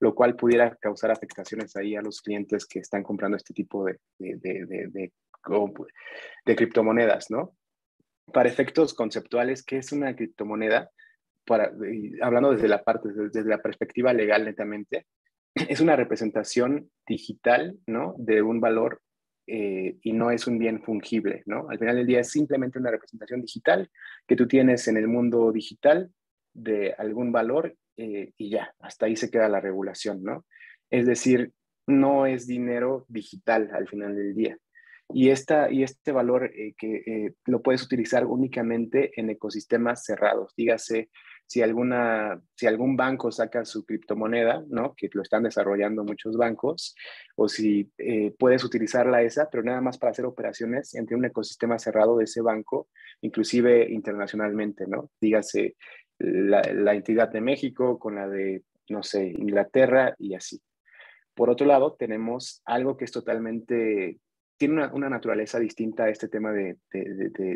[0.02, 4.00] lo cual pudiera causar afectaciones ahí a los clientes que están comprando este tipo de,
[4.20, 7.56] de criptomonedas, ¿no?
[8.32, 10.90] para efectos conceptuales, ¿qué es una criptomoneda?
[12.22, 15.06] Hablando desde la parte, desde la perspectiva legal netamente,
[15.56, 18.16] es una representación digital, ¿no?
[18.18, 19.02] De un valor
[19.48, 21.70] eh, y no es un bien fungible, ¿no?
[21.70, 23.90] Al final del día es simplemente una representación digital
[24.28, 26.10] que tú tienes en el mundo digital
[26.54, 30.46] de algún valor eh, y ya, hasta ahí se queda la regulación, ¿no?
[30.90, 31.52] Es decir,
[31.88, 34.58] no es dinero digital al final del día.
[35.14, 40.54] Y, esta, y este valor eh, que eh, lo puedes utilizar únicamente en ecosistemas cerrados.
[40.56, 41.10] Dígase,
[41.46, 44.94] si, alguna, si algún banco saca su criptomoneda, ¿no?
[44.96, 46.96] que lo están desarrollando muchos bancos,
[47.36, 51.78] o si eh, puedes utilizarla esa, pero nada más para hacer operaciones entre un ecosistema
[51.78, 52.88] cerrado de ese banco,
[53.20, 55.12] inclusive internacionalmente, ¿no?
[55.20, 55.76] Dígase
[56.22, 60.62] la, entidad de México con la de, no sé, Inglaterra y así.
[61.34, 64.20] Por otro lado, tenemos algo que es totalmente
[64.58, 66.78] tiene una, naturaleza distinta a este tema de,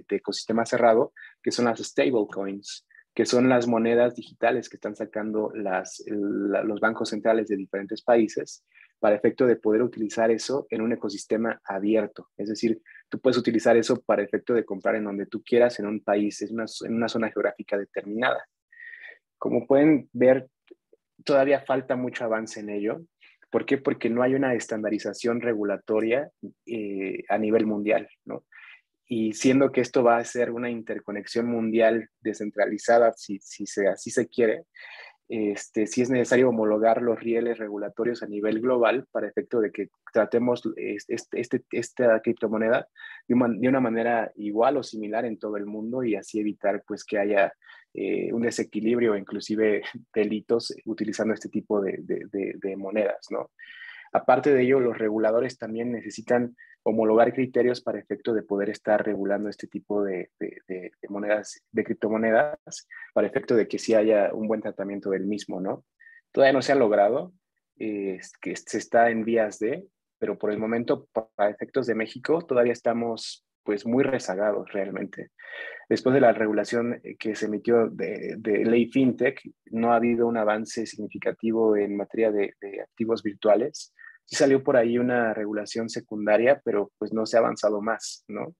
[0.10, 1.14] ecosistema cerrado,
[1.44, 7.48] que son las stablecoins, que son las monedas digitales que están sacando los bancos centrales
[7.48, 8.66] de diferentes países
[9.00, 12.30] para efecto de poder utilizar eso en un ecosistema abierto.
[12.38, 15.86] Es decir, tú puedes utilizar eso para efecto de comprar en donde tú quieras en
[15.86, 18.44] un país, en una, en una zona geográfica determinada.
[19.38, 20.48] Como pueden ver,
[21.24, 23.02] todavía falta mucho avance en ello.
[23.52, 23.78] ¿Por qué?
[23.78, 26.30] Porque no hay una estandarización regulatoria
[26.66, 28.46] eh, a nivel mundial, ¿no?
[29.08, 34.10] Y siendo que esto va a ser una interconexión mundial descentralizada, si, si se, así
[34.10, 34.64] se quiere,
[35.28, 39.90] este, si es necesario homologar los rieles regulatorios a nivel global para efecto de que
[40.14, 42.88] tratemos este, este, esta criptomoneda
[43.28, 46.84] de una, de una, manera igual o similar en todo el mundo y así evitar
[46.88, 47.54] pues que haya
[47.94, 49.82] eh, un desequilibrio inclusive
[50.14, 53.52] delitos utilizando este tipo de, de, de monedas, ¿no?
[54.16, 59.50] Aparte de ello, los reguladores también necesitan homologar criterios para efecto de poder estar regulando
[59.50, 60.30] este tipo de,
[61.10, 65.86] monedas, de criptomonedas, para efecto de que sí haya un buen tratamiento del mismo, ¿no?
[66.34, 67.32] Todavía no se ha logrado,
[67.78, 68.20] que
[68.56, 69.86] se está en vías de,
[70.20, 75.30] pero por el momento, para efectos de México, todavía estamos pues muy rezagados realmente.
[75.88, 79.42] Después de la regulación que se emitió de, ley FinTech,
[79.72, 83.94] no ha habido un avance significativo en materia de, de activos virtuales
[84.26, 88.56] sí salió por ahí una regulación secundaria, pero pues no se ha avanzado más, ¿no?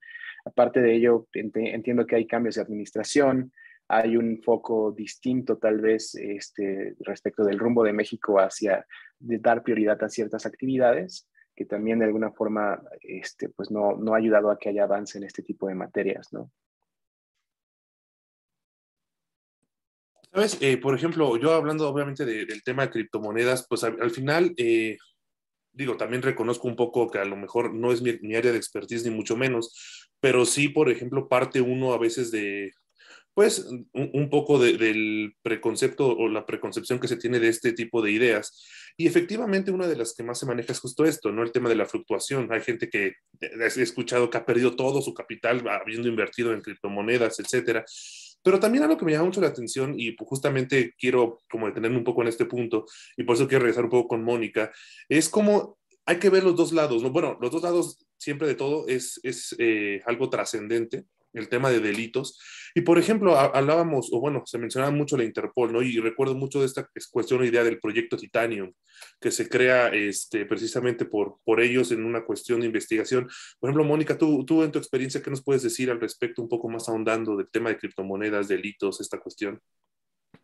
[0.46, 3.52] Aparte de ello, entiendo que hay cambios de administración,
[3.88, 8.86] hay un foco distinto tal vez este, respecto del rumbo de México hacia
[9.20, 14.14] de dar prioridad a ciertas actividades que también de alguna forma este, pues no, no
[14.14, 16.52] ha ayudado a que haya avance en este tipo de materias, ¿no?
[20.34, 24.98] Sabes, eh, por ejemplo, yo hablando obviamente del tema de criptomonedas, pues al, final eh,
[25.72, 29.06] digo, también reconozco un poco que a lo mejor no es mi, área de expertise
[29.06, 32.72] ni mucho menos, pero sí, por ejemplo, parte uno a veces de,
[33.36, 38.12] pues, un, poco del preconcepto o la preconcepción que se tiene de este tipo de
[38.12, 38.64] ideas.
[38.96, 41.44] Y efectivamente una de las que más se maneja es justo esto, ¿no?
[41.44, 42.48] El tema de la fluctuación.
[42.54, 47.38] Hay gente que he escuchado que ha perdido todo su capital habiendo invertido en criptomonedas,
[47.42, 47.84] etcétera.
[48.42, 52.06] Pero también algo que me llama mucho la atención y justamente quiero como detenerme un
[52.06, 52.86] poco en este punto
[53.18, 54.72] y por eso quiero regresar un poco con Mónica,
[55.10, 57.10] es como hay que ver los dos lados, ¿no?
[57.10, 61.06] Bueno, los dos lados siempre de todo es, es eh, algo trascendente,
[61.36, 62.40] el tema de delitos.
[62.74, 65.82] Y por ejemplo, hablábamos, o bueno, se mencionaba mucho la Interpol, ¿no?
[65.82, 68.74] Y recuerdo mucho de esta cuestión o idea del proyecto Titanium,
[69.20, 73.30] que se crea este, precisamente por, por ellos en una cuestión de investigación.
[73.60, 76.50] Por ejemplo, Mónica, tú, tú en tu experiencia, ¿qué nos puedes decir al respecto, un
[76.50, 79.62] poco más ahondando del tema de criptomonedas, delitos, esta cuestión?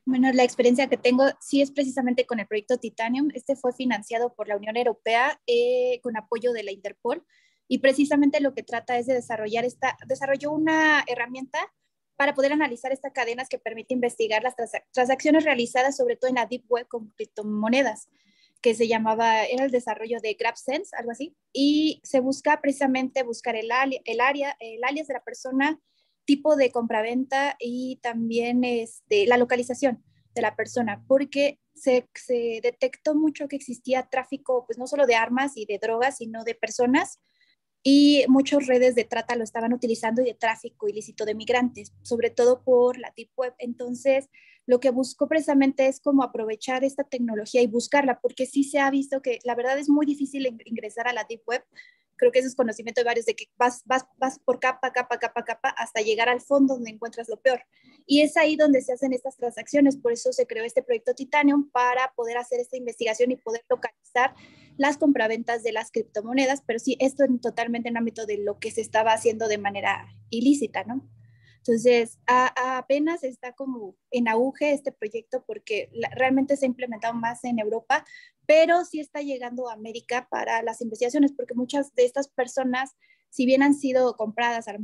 [0.05, 3.29] Bueno, la experiencia que tengo sí es precisamente con el proyecto Titanium.
[3.33, 7.23] Este fue financiado por la Unión Europea eh, con apoyo de la Interpol
[7.71, 11.57] y precisamente lo que trata es de desarrollar esta, desarrolló una herramienta
[12.17, 14.55] para poder analizar estas cadenas que permite investigar las
[14.91, 18.09] transacciones realizadas sobre todo en la Deep Web con criptomonedas
[18.61, 23.55] que se llamaba, era el desarrollo de GrabSense, algo así, y se busca precisamente buscar
[23.55, 24.03] el, área,
[24.59, 25.79] el alias de la persona,
[26.25, 30.03] tipo de compraventa y también este, la localización
[30.35, 35.15] de la persona, porque se, se, detectó mucho que existía tráfico, pues no solo de
[35.15, 37.21] armas y de drogas, sino de personas
[37.83, 42.29] y muchas redes de trata lo estaban utilizando y de tráfico ilícito de migrantes, sobre
[42.29, 43.55] todo por la Deep Web.
[43.57, 44.29] Entonces,
[44.71, 48.89] lo que busco precisamente es como aprovechar esta tecnología y buscarla, porque sí se ha
[48.89, 51.65] visto que la verdad es muy difícil ingresar a la Deep Web.
[52.15, 55.19] Creo que eso es conocimiento de varios, de que vas, vas, vas por capa, capa,
[55.19, 57.63] capa, capa, hasta llegar al fondo donde encuentras lo peor.
[58.05, 59.97] Y es ahí donde se hacen estas transacciones.
[59.97, 64.33] Por eso se creó este proyecto Titanium para poder hacer esta investigación y poder localizar
[64.77, 68.71] las compraventas de las criptomonedas, pero sí, esto en, totalmente en ámbito de lo que
[68.71, 71.05] se estaba haciendo de manera ilícita, ¿no?
[71.61, 77.59] Entonces, apenas está como en auge este proyecto porque realmente se ha implementado más en
[77.59, 78.03] Europa,
[78.47, 82.95] pero sí está llegando a América para las investigaciones, porque muchas de estas personas,
[83.29, 84.75] si bien han sido compradas a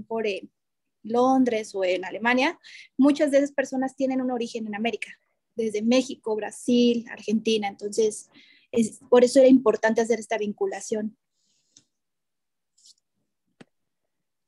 [1.01, 2.59] Londres o en Alemania,
[2.95, 5.09] muchas de esas personas tienen un origen en América,
[5.55, 7.67] desde México, Brasil, Argentina.
[7.67, 8.29] Entonces,
[8.71, 11.17] es, por eso era importante hacer esta vinculación.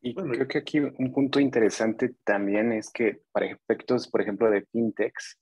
[0.01, 4.65] Y creo que aquí un punto interesante también es que para efectos, por ejemplo, de
[4.71, 5.37] fintechs,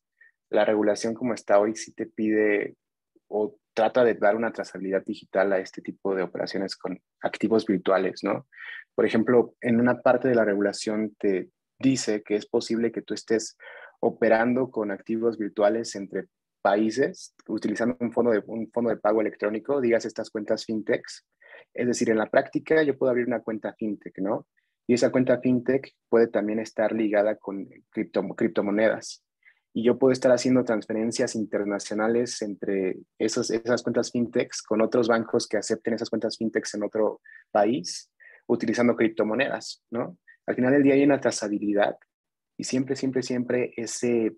[0.50, 2.76] la regulación como está hoy sí te pide
[3.28, 8.24] o trata de dar una trazabilidad digital a este tipo de operaciones con activos virtuales,
[8.24, 8.48] ¿no?
[8.96, 13.14] Por ejemplo, en una parte de la regulación te dice que es posible que tú
[13.14, 13.58] estés
[14.00, 16.26] operando con activos virtuales entre
[16.68, 21.26] países utilizando un fondo de, un fondo de pago electrónico, digas estas cuentas fintechs.
[21.74, 24.46] Es decir, en la práctica yo puedo abrir una cuenta fintech, ¿no?
[24.86, 29.24] Y esa cuenta fintech puede también estar ligada con cripto, criptomonedas.
[29.74, 35.48] Y yo puedo estar haciendo transferencias internacionales entre esos, esas cuentas fintechs con otros bancos
[35.48, 38.12] que acepten esas cuentas fintechs en otro país
[38.46, 40.18] utilizando criptomonedas, ¿no?
[40.46, 41.96] Al final del día hay una trazabilidad
[42.58, 44.36] y siempre, siempre, siempre ese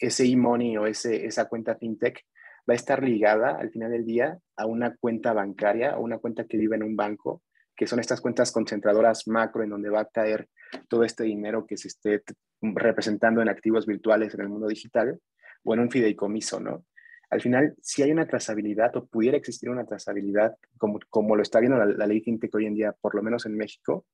[0.00, 2.20] ese e-money o ese, esa cuenta fintech
[2.68, 6.46] va a estar ligada al final del día a una cuenta bancaria o una cuenta
[6.46, 7.42] que vive en un banco,
[7.76, 10.48] que son estas cuentas concentradoras macro en donde va a caer
[10.88, 12.22] todo este dinero que se esté
[12.60, 15.18] representando en activos virtuales en el mundo digital
[15.62, 16.86] o en un fideicomiso, ¿no?
[17.30, 21.58] Al final, si hay una trazabilidad o pudiera existir una trazabilidad, como, como lo está
[21.58, 24.06] viendo la, la ley fintech hoy en día, por lo menos en México,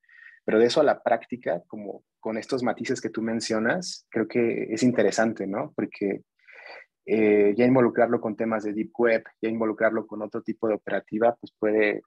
[0.45, 4.69] pero de eso a la práctica, como con estos matices que tú mencionas, creo que
[4.71, 5.73] es interesante, ¿no?
[5.75, 6.23] Porque
[7.07, 11.37] eh, ya involucrarlo con temas de Deep Web, ya involucrarlo con otro tipo de operativa,
[11.41, 12.03] pues puede,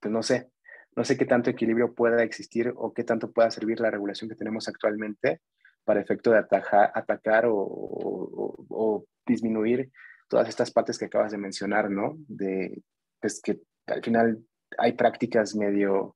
[0.00, 0.50] pues no sé,
[0.96, 4.36] no sé qué tanto equilibrio pueda existir o qué tanto pueda servir la regulación que
[4.36, 5.42] tenemos actualmente
[5.84, 9.90] para efecto de atacar o, o, disminuir
[10.28, 12.16] todas estas partes que acabas de mencionar, ¿no?
[12.28, 12.82] De
[13.20, 14.44] pues que al final
[14.78, 16.15] hay prácticas medio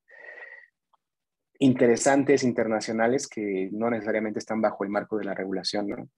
[1.61, 6.09] interesantes internacionales que no necesariamente están bajo el marco de la regulación, ¿no?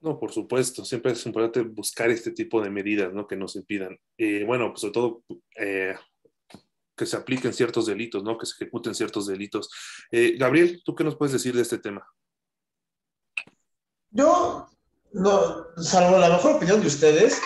[0.00, 3.26] No, por supuesto, siempre es importante buscar este tipo de medidas, ¿no?
[3.26, 3.98] Que nos impidan.
[4.16, 5.22] Eh, bueno, pues sobre todo
[5.58, 5.94] eh,
[6.96, 8.38] que se apliquen ciertos delitos, ¿no?
[8.38, 9.68] Que se ejecuten ciertos delitos.
[10.10, 12.02] Eh, Gabriel, ¿tú qué nos puedes decir de este tema?
[14.08, 14.66] Yo,
[15.12, 17.38] no, salvo la mejor opinión de ustedes,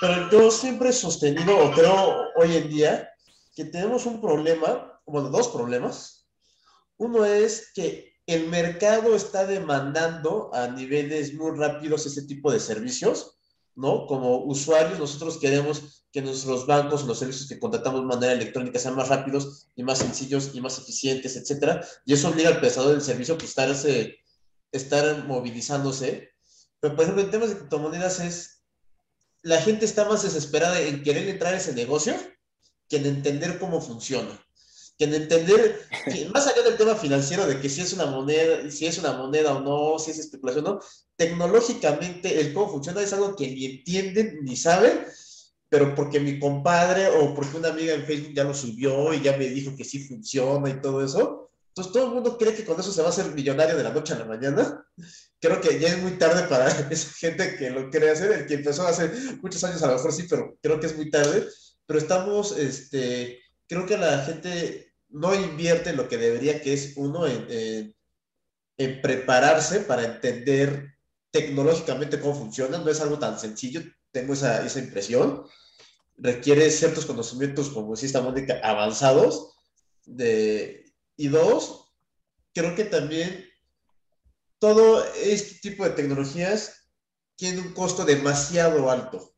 [0.00, 3.08] pero yo siempre he sostenido, o creo hoy en día,
[3.54, 6.28] que tenemos un problema bueno, dos problemas.
[6.96, 13.38] Uno es que el mercado está demandando a niveles muy rápidos ese tipo de servicios,
[13.74, 14.06] ¿no?
[14.06, 18.96] Como usuarios, nosotros queremos que nuestros bancos, los servicios que contratamos de manera electrónica sean
[18.96, 21.84] más rápidos y más sencillos y más eficientes, etcétera.
[22.04, 23.74] Y eso obliga al prestador del servicio pues, estar,
[24.72, 26.30] estar movilizándose.
[26.80, 28.60] Pero, por ejemplo, en temas de criptomonedas es
[29.42, 32.14] la gente está más desesperada en querer entrar a ese negocio
[32.88, 34.38] que en entender cómo funciona.
[35.00, 35.80] Que en entender,
[36.34, 39.54] más allá del tema financiero, de que si es una moneda, si es una moneda
[39.56, 40.80] o no, si es especulación o no,
[41.16, 45.06] tecnológicamente el cómo funciona es algo que ni entienden ni saben,
[45.70, 49.38] pero porque mi compadre o porque una amiga en Facebook ya lo subió y ya
[49.38, 52.78] me dijo que sí funciona y todo eso, entonces todo el mundo cree que con
[52.78, 54.84] eso se va a hacer millonario de la noche a la mañana.
[55.40, 58.32] Creo que ya es muy tarde para esa gente que lo quiere hacer.
[58.32, 61.10] El que empezó hace muchos años a lo mejor sí, pero creo que es muy
[61.10, 61.48] tarde.
[61.86, 67.26] Pero estamos, este, creo que la gente no invierte lo que debería, que es uno
[67.26, 67.94] en,
[69.02, 70.94] prepararse para entender
[71.30, 72.78] tecnológicamente cómo funciona.
[72.78, 75.44] No es algo tan sencillo, tengo esa, esa impresión.
[76.16, 79.54] Requiere ciertos conocimientos, como decía esta Mónica, avanzados
[80.06, 81.92] de, y dos,
[82.54, 83.46] creo que también
[84.58, 86.88] todo este tipo de tecnologías
[87.36, 89.34] tiene un costo demasiado alto.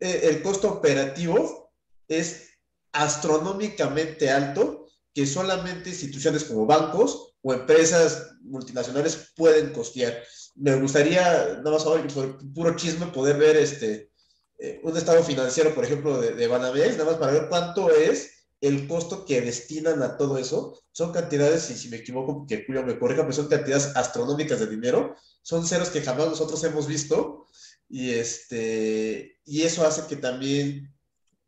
[0.00, 1.72] E, el costo operativo
[2.08, 2.55] es
[2.96, 10.22] astronómicamente alto que solamente instituciones como bancos o empresas multinacionales pueden costear.
[10.56, 14.10] Me gustaría, nada más por puro chisme, poder ver este,
[14.58, 18.30] eh, un estado financiero, por ejemplo, de, de Banamex, nada más para ver cuánto es
[18.60, 20.82] el costo que destinan a todo eso.
[20.92, 24.66] Son cantidades, y si me equivoco, que Julio me corrija, pero son cantidades astronómicas de
[24.66, 27.46] dinero, son ceros que jamás nosotros hemos visto,
[27.88, 30.95] y, este, y eso hace que también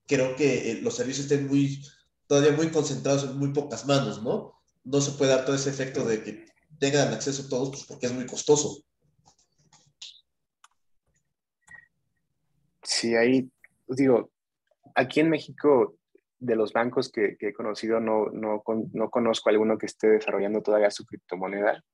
[0.08, 1.84] creo que eh, los servicios estén muy,
[2.26, 4.54] todavía muy concentrados en muy pocas manos, ¿no?
[4.82, 6.46] No se puede dar todo ese efecto de que
[6.80, 8.82] tengan acceso todos, pues porque es muy costoso.
[12.82, 13.50] Sí, ahí,
[13.86, 14.30] digo,
[14.94, 15.96] aquí en México
[16.38, 20.90] de los bancos que, he conocido, no, no, no, conozco alguno que esté desarrollando todavía
[20.90, 21.84] su criptomoneda.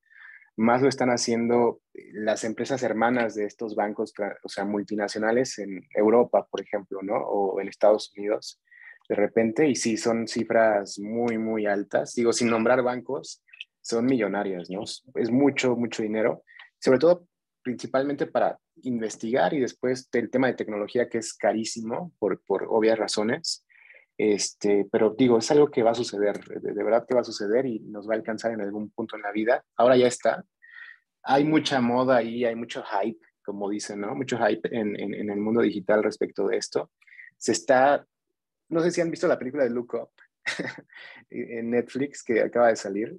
[0.56, 1.80] Más lo están haciendo
[2.12, 7.16] las empresas hermanas de estos bancos, o sea, multinacionales en Europa, por ejemplo, ¿no?
[7.16, 8.60] O en Estados Unidos,
[9.08, 9.68] de repente.
[9.68, 12.14] Y sí, son cifras muy, muy altas.
[12.14, 13.42] Digo, sin nombrar bancos,
[13.80, 14.82] son millonarias, ¿no?
[15.14, 16.44] Es mucho, mucho dinero.
[16.78, 17.26] Sobre todo,
[17.62, 22.98] principalmente para investigar y después el tema de tecnología, que es carísimo por, por obvias
[22.98, 23.63] razones
[24.16, 27.66] este, pero digo, es algo que va a suceder, de, verdad que va a suceder
[27.66, 29.64] y nos va a alcanzar en algún punto en la vida.
[29.76, 30.44] Ahora ya está.
[31.22, 34.14] Hay mucha moda ahí, hay mucho hype, como dicen, ¿no?
[34.14, 36.90] Mucho hype en, en, el mundo digital respecto de esto.
[37.36, 38.06] Se está,
[38.68, 40.10] no sé si han visto la película de Look Up
[41.30, 43.16] en Netflix que acaba de salir.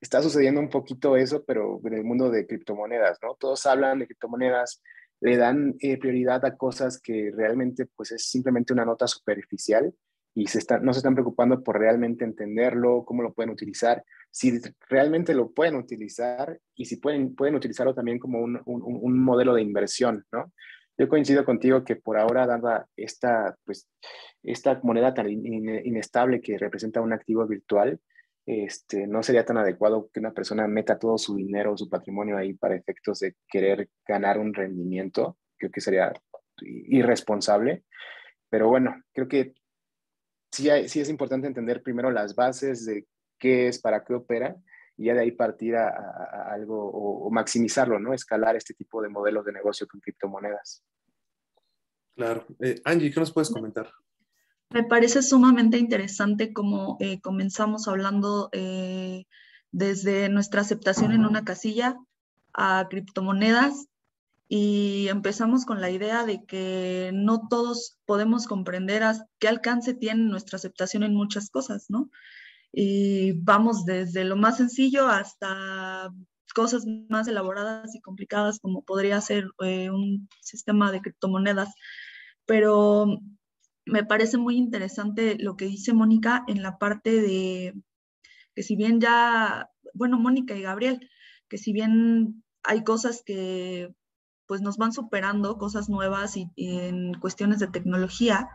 [0.00, 3.34] Está sucediendo un poquito eso, pero en el mundo de criptomonedas, ¿no?
[3.34, 4.82] Todos hablan de criptomonedas,
[5.20, 9.92] le dan eh, prioridad a cosas que realmente pues es simplemente una nota superficial
[10.34, 15.34] y se no se están preocupando por realmente entenderlo, cómo lo pueden utilizar, si realmente
[15.34, 20.24] lo pueden utilizar y si pueden, pueden utilizarlo también como un, un, modelo de inversión,
[20.32, 20.52] ¿no?
[20.96, 23.88] Yo coincido contigo que por ahora, dada esta, pues,
[24.42, 27.98] esta moneda tan inestable que representa un activo virtual,
[28.46, 32.52] este, no sería tan adecuado que una persona meta todo su dinero, su patrimonio ahí
[32.54, 35.38] para efectos de querer ganar un rendimiento.
[35.56, 36.12] Creo que sería
[36.60, 37.84] irresponsable.
[38.48, 39.54] Pero bueno, creo que
[40.50, 43.06] sí, sí es importante entender primero las bases de
[43.38, 44.56] qué es, para qué opera,
[44.96, 48.12] y ya de ahí partir a, algo o, maximizarlo, ¿no?
[48.12, 50.84] Escalar este tipo de modelos de negocio con criptomonedas.
[52.14, 52.46] Claro.
[52.60, 53.90] Eh, Angie, ¿qué nos puedes comentar?
[54.70, 59.24] Me parece sumamente interesante como eh, comenzamos hablando eh,
[59.72, 61.96] desde nuestra aceptación en una casilla
[62.52, 63.89] a criptomonedas
[64.52, 69.04] y empezamos con la idea de que no todos podemos comprender
[69.38, 72.10] qué alcance tiene nuestra aceptación en muchas cosas, ¿no?
[72.72, 76.10] Y vamos desde lo más sencillo hasta
[76.52, 81.72] cosas más elaboradas y complicadas como podría ser eh, un sistema de criptomonedas.
[82.44, 83.20] Pero
[83.86, 87.74] me parece muy interesante lo que dice Mónica en la parte de
[88.56, 91.08] que si bien ya, bueno, Mónica y Gabriel,
[91.48, 93.94] que si bien hay cosas que
[94.50, 98.48] pues nos van superando cosas nuevas y, en cuestiones de tecnología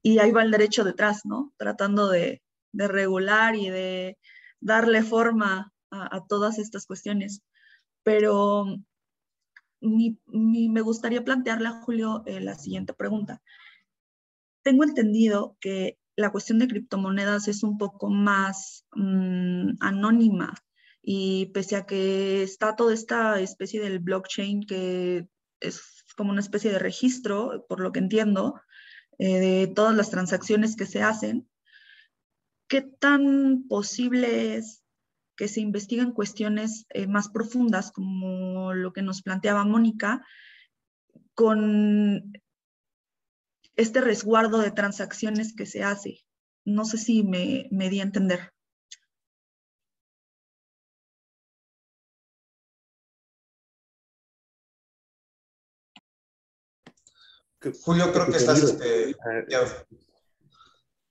[0.00, 1.52] y ahí va el derecho detrás, ¿no?
[1.58, 2.40] Tratando de,
[2.72, 4.16] regular y de
[4.58, 7.42] darle forma a, todas estas cuestiones.
[8.02, 8.78] Pero
[9.82, 13.42] me gustaría plantearle a Julio eh, la siguiente pregunta.
[14.62, 20.54] Tengo entendido que la cuestión de criptomonedas es un poco más mm, anónima
[21.10, 25.26] y pese a que está toda esta especie del blockchain que
[25.58, 28.60] es como una especie de registro, por lo que entiendo,
[29.18, 31.48] eh, de todas las transacciones que se hacen,
[32.68, 34.84] ¿qué tan posible es
[35.34, 40.26] que se investiguen cuestiones eh, más profundas como lo que nos planteaba Mónica,
[41.32, 42.34] con
[43.76, 46.26] este resguardo de transacciones que se hace.
[46.66, 48.52] No sé si me, me di a entender.
[57.82, 58.62] Julio, creo que estás...
[58.62, 59.14] Este,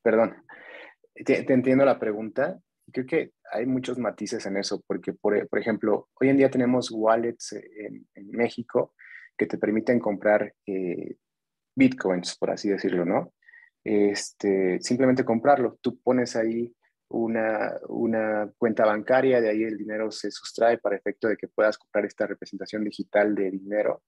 [0.01, 0.35] Perdón,
[1.13, 2.59] te, entiendo la pregunta.
[2.91, 6.89] Creo que hay muchos matices en eso, porque, por, por ejemplo, hoy en día tenemos
[6.91, 8.93] wallets en, en México
[9.37, 11.17] que te permiten comprar eh,
[11.75, 13.33] bitcoins, por así decirlo, ¿no?
[13.83, 15.77] Este, simplemente comprarlo.
[15.81, 16.73] Tú pones ahí
[17.09, 21.77] una, una, cuenta bancaria, de ahí el dinero se sustrae para efecto de que puedas
[21.77, 24.03] comprar esta representación digital de dinero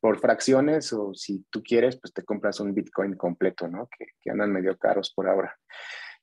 [0.00, 3.88] por fracciones o si tú quieres, pues te compras un Bitcoin completo, ¿no?
[3.88, 5.56] Que, andan medio caros por ahora.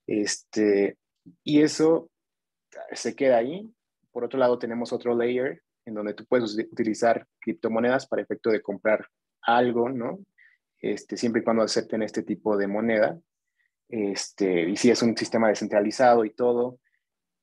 [0.06, 0.98] Este,
[1.42, 2.10] y eso
[2.92, 3.68] se queda ahí.
[4.10, 8.62] Por otro lado, tenemos otro layer en donde tú puedes utilizar criptomonedas para efecto de
[8.62, 9.06] comprar
[9.42, 10.20] algo, ¿no?
[10.78, 13.18] Este, siempre y cuando acepten este tipo de moneda.
[13.88, 16.78] Este, y si es un sistema descentralizado y todo.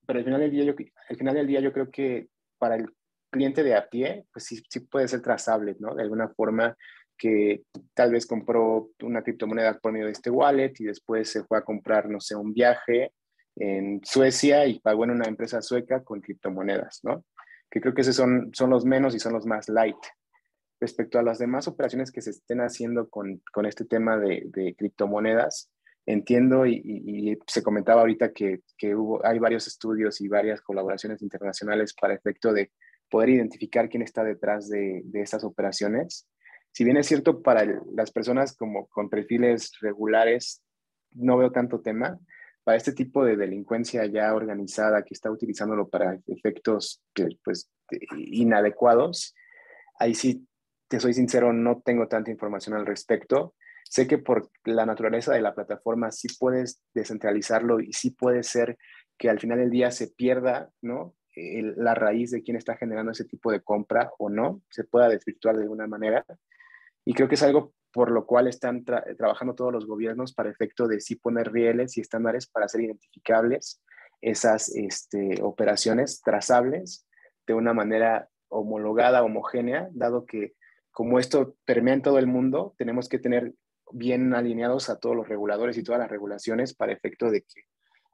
[0.06, 0.74] Pero al final del día yo,
[1.10, 2.90] al final del día yo creo que para el
[3.30, 5.96] cliente de a pie, pues sí, sí puede ser trazable, ¿no?
[5.96, 6.76] De alguna forma
[7.18, 7.64] que
[7.94, 11.64] tal vez compró una criptomoneda por medio de este wallet y después se fue a
[11.64, 13.12] comprar, no sé, un viaje
[13.58, 17.26] en Suecia y pagó en una empresa sueca con criptomonedas, ¿no?
[17.70, 19.98] Que creo que esos son, son los menos y son los más light.
[20.80, 24.76] Respecto a las demás operaciones que se estén haciendo con, con este tema de, de
[24.76, 25.70] criptomonedas,
[26.06, 31.22] entiendo y, y, se comentaba ahorita que, que hubo, hay varios estudios y varias colaboraciones
[31.22, 32.72] internacionales para efecto de
[33.10, 36.28] poder identificar quién está detrás de, de estas operaciones.
[36.72, 40.62] Si bien es cierto para las personas como con perfiles regulares,
[41.12, 42.20] no veo tanto tema,
[42.64, 47.02] para este tipo de delincuencia ya organizada que está utilizándolo para efectos
[47.44, 47.72] pues,
[48.16, 49.34] inadecuados,
[50.00, 50.48] ahí sí,
[50.88, 53.56] te soy sincero, no tengo tanta información al respecto.
[53.86, 58.78] Sé que por la naturaleza de la plataforma sí puedes descentralizarlo y sí puede ser
[59.18, 61.16] que al final del día se pierda, ¿no?
[61.36, 65.56] La raíz de quién está generando ese tipo de compra o no, se pueda desvirtuar
[65.56, 66.26] de alguna manera.
[67.06, 70.88] Y creo que es algo por lo cual están trabajando todos los gobiernos para efecto
[70.88, 73.82] de sí poner rieles y estándares para hacer identificables
[74.22, 77.08] esas este, operaciones trazables
[77.48, 80.54] de una manera homologada, homogénea, dado que
[80.92, 83.54] como esto permea en todo el mundo, tenemos que tener
[83.92, 87.64] bien alineados a todos los reguladores y todas las regulaciones para efecto de que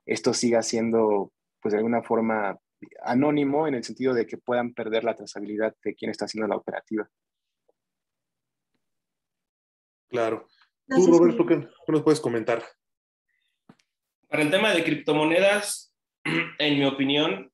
[0.05, 2.59] esto siga siendo, pues de alguna forma,
[3.03, 6.57] anónimo en el sentido de que puedan perder la trazabilidad de quién está haciendo la
[6.57, 7.09] operativa.
[10.09, 10.47] Claro.
[10.87, 12.63] Tú, Roberto, ¿qué, nos puedes comentar?
[14.29, 15.93] Para el tema de criptomonedas,
[16.59, 17.51] en mi opinión,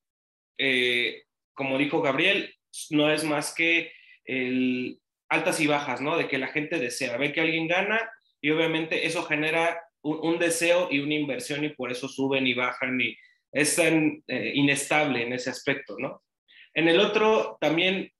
[0.57, 2.53] eh, como dijo Gabriel,
[2.89, 3.91] no es más que
[4.25, 4.99] el
[5.29, 6.17] altas y bajas, ¿no?
[6.17, 8.11] De que la gente desea, ve que alguien gana
[8.41, 12.53] y obviamente eso genera un, un deseo y una inversión y por eso suben y
[12.53, 13.15] bajan y
[13.51, 16.23] es tan eh, inestable en ese aspecto, ¿no?
[16.73, 18.11] En el otro, también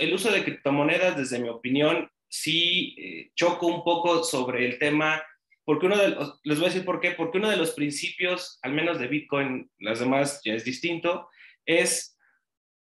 [0.00, 5.22] el uso de criptomonedas, desde mi opinión, sí eh, choco un poco sobre el tema,
[5.64, 8.58] porque uno de los, les voy a decir por qué, porque uno de los principios,
[8.62, 11.28] al menos de Bitcoin, las demás ya es distinto,
[11.66, 12.18] es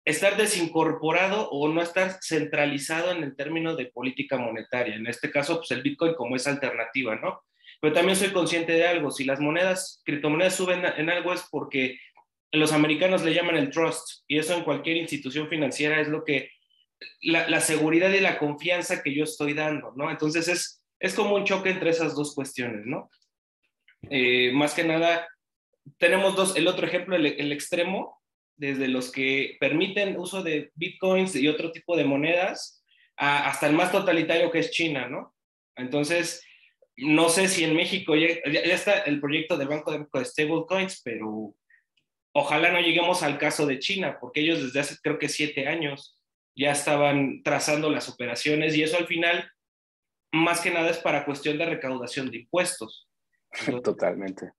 [0.05, 4.95] estar desincorporado o no estar centralizado en el término de política monetaria.
[4.95, 7.43] En este caso, pues el Bitcoin como es alternativa, ¿no?
[7.83, 11.99] Pero también soy consciente de algo, si las monedas, criptomonedas suben en algo es porque
[12.53, 16.49] los americanos le llaman el trust y eso en cualquier institución financiera es lo que,
[17.19, 20.09] la, seguridad y la confianza que yo estoy dando, ¿no?
[20.09, 23.11] Entonces es, es como un choque entre esas dos cuestiones, ¿no?
[24.09, 25.27] Eh, más que nada,
[25.97, 28.17] tenemos dos, el otro ejemplo, el, el extremo,
[28.55, 32.81] desde los que permiten uso de bitcoins y otro tipo de monedas,
[33.17, 35.35] hasta el más totalitario que es China, ¿no?
[35.75, 36.45] Entonces,
[36.95, 41.01] no sé si en México ya, está el proyecto del Banco de México de stablecoins,
[41.03, 41.55] pero
[42.33, 46.19] ojalá no lleguemos al caso de China, porque ellos desde hace creo que siete años
[46.55, 49.49] ya estaban trazando las operaciones y eso al final
[50.31, 53.07] más que nada es para cuestión de recaudación de impuestos.
[53.83, 54.51] Totalmente.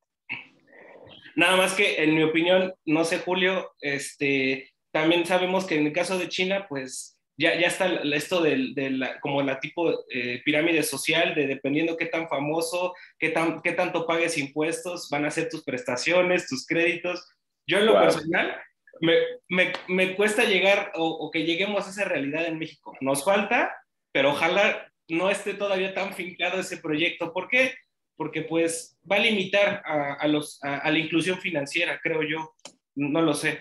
[1.37, 5.93] Nada más que en mi opinión, no sé Julio, este, también sabemos que en el
[5.93, 10.83] caso de China, pues ya, ya está esto de, la, como la tipo eh, pirámide
[10.83, 15.49] social, de dependiendo qué tan famoso, qué, tan, qué tanto pagues impuestos, van a ser
[15.49, 17.29] tus prestaciones, tus créditos.
[17.67, 18.57] Yo en lo personal,
[19.01, 19.15] me,
[19.49, 22.95] me, me, cuesta llegar o, o, que lleguemos a esa realidad en México.
[23.01, 23.75] Nos falta,
[24.13, 27.33] pero ojalá no esté todavía tan fincado ese proyecto.
[27.33, 27.75] ¿Por qué?
[28.17, 32.55] Porque pues va a limitar a, a los, a la inclusión financiera, creo yo.
[32.95, 33.61] No lo sé.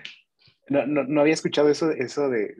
[0.69, 2.55] No, no, había escuchado eso, eso de,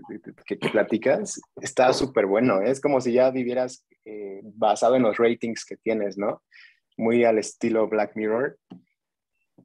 [0.45, 1.39] que te platicas.
[1.61, 2.61] Está súper bueno.
[2.61, 2.69] ¿eh?
[2.69, 6.43] Es como si ya vivieras eh, basado en los ratings que tienes, ¿no?
[6.97, 8.57] Muy al estilo Black Mirror.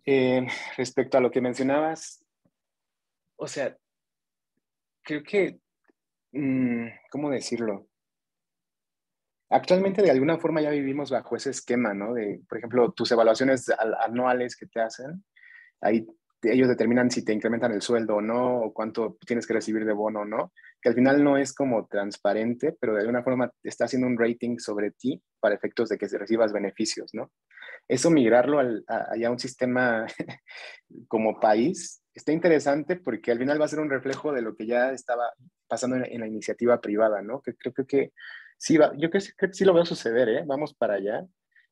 [0.06, 2.24] Eh, respecto a lo que mencionabas,
[3.36, 3.76] o sea,
[5.02, 5.58] creo que,
[6.32, 7.88] mm, ¿cómo decirlo?
[9.50, 12.14] Actualmente de alguna forma ya vivimos bajo ese esquema, ¿no?
[12.14, 13.68] De, por ejemplo, tus evaluaciones
[14.00, 15.24] anuales que te hacen,
[15.80, 16.06] ahí
[16.42, 19.92] ellos determinan si te incrementan el sueldo o no, o cuánto tienes que recibir de
[19.92, 23.86] bono o no, que al final no es como transparente, pero de alguna forma está
[23.86, 27.30] haciendo un rating sobre ti para efectos de que recibas beneficios, ¿no?
[27.88, 30.06] Eso migrarlo al, a, a, un sistema
[31.08, 34.66] como país está interesante porque al final va a ser un reflejo de lo que
[34.66, 35.32] ya estaba
[35.68, 37.40] pasando en, la iniciativa privada, ¿no?
[37.40, 38.12] Que creo, creo que
[38.56, 40.42] sí va, yo creo, creo que sí lo veo suceder, ¿eh?
[40.46, 41.26] Vamos para allá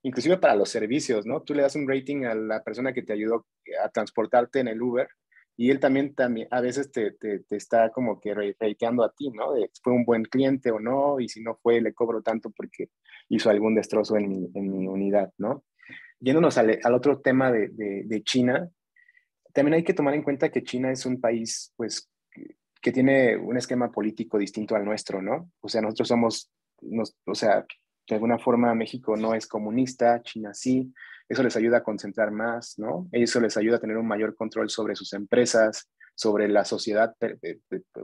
[0.06, 1.42] inclusive para los servicios, ¿no?
[1.42, 3.44] Tú le das un rating a la persona que te ayudó
[3.84, 5.08] a transportarte en el Uber
[5.56, 9.30] y él también, también a veces te, te, te está como que rateando a ti,
[9.30, 9.54] ¿no?
[9.82, 11.18] ¿Fue un buen cliente o no?
[11.18, 12.90] Y si no fue, le cobro tanto porque
[13.30, 15.64] hizo algún destrozo en mi, en mi unidad, ¿no?
[16.20, 18.70] Yéndonos al, al otro tema de, de, de, China,
[19.52, 22.08] también hay que tomar en cuenta que China es un país, pues,
[22.80, 25.50] que tiene un esquema político distinto al nuestro, ¿no?
[25.60, 26.52] O sea, nosotros somos,
[27.26, 27.66] o sea,
[28.08, 30.92] de alguna forma México no es comunista, China sí,
[31.28, 33.08] eso les ayuda a concentrar más, ¿no?
[33.10, 37.14] Eso les ayuda a tener un mayor control sobre sus empresas, sobre la sociedad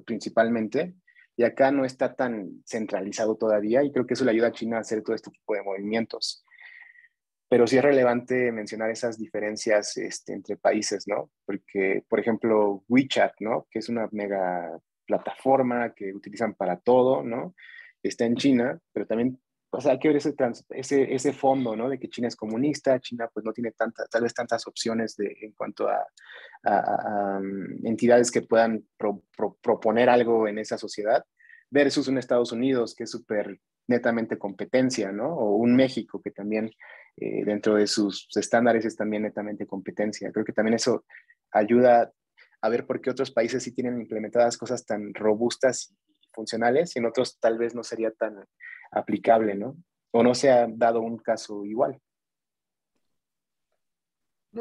[0.05, 0.94] principalmente,
[1.36, 4.76] y acá no está tan centralizado todavía y creo que eso le ayuda a China
[4.76, 6.44] a hacer todo este tipo de movimientos.
[7.48, 11.30] Pero sí es relevante mencionar esas diferencias este, entre países, ¿no?
[11.44, 13.66] Porque, por ejemplo, WeChat, ¿no?
[13.70, 17.55] Que es una mega plataforma que utilizan para todo, ¿no?
[18.03, 19.38] Está en China, pero también
[19.81, 20.35] sea, hay que ver ese,
[20.70, 21.89] ese, ese, fondo, ¿no?
[21.89, 25.37] De que China es comunista, China pues no tiene tanta, tal vez tantas opciones de,
[25.41, 26.07] en cuanto a,
[26.64, 31.25] a, a um, entidades que puedan pro, pro, proponer algo en esa sociedad,
[31.70, 33.59] versus un Estados Unidos que es súper
[33.89, 35.35] netamente competencia, ¿no?
[35.35, 36.70] O un México que también
[37.16, 40.31] eh, dentro de sus estándares es también netamente competencia.
[40.33, 41.05] Creo que también eso
[41.51, 42.12] ayuda
[42.61, 47.01] a ver por qué otros países sí tienen implementadas cosas tan robustas y funcionales y
[47.01, 48.37] en otros tal vez no sería tan
[48.93, 49.76] aplicable, ¿no?
[50.12, 51.99] O no se ha dado un caso igual.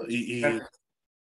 [0.08, 0.44] y, y,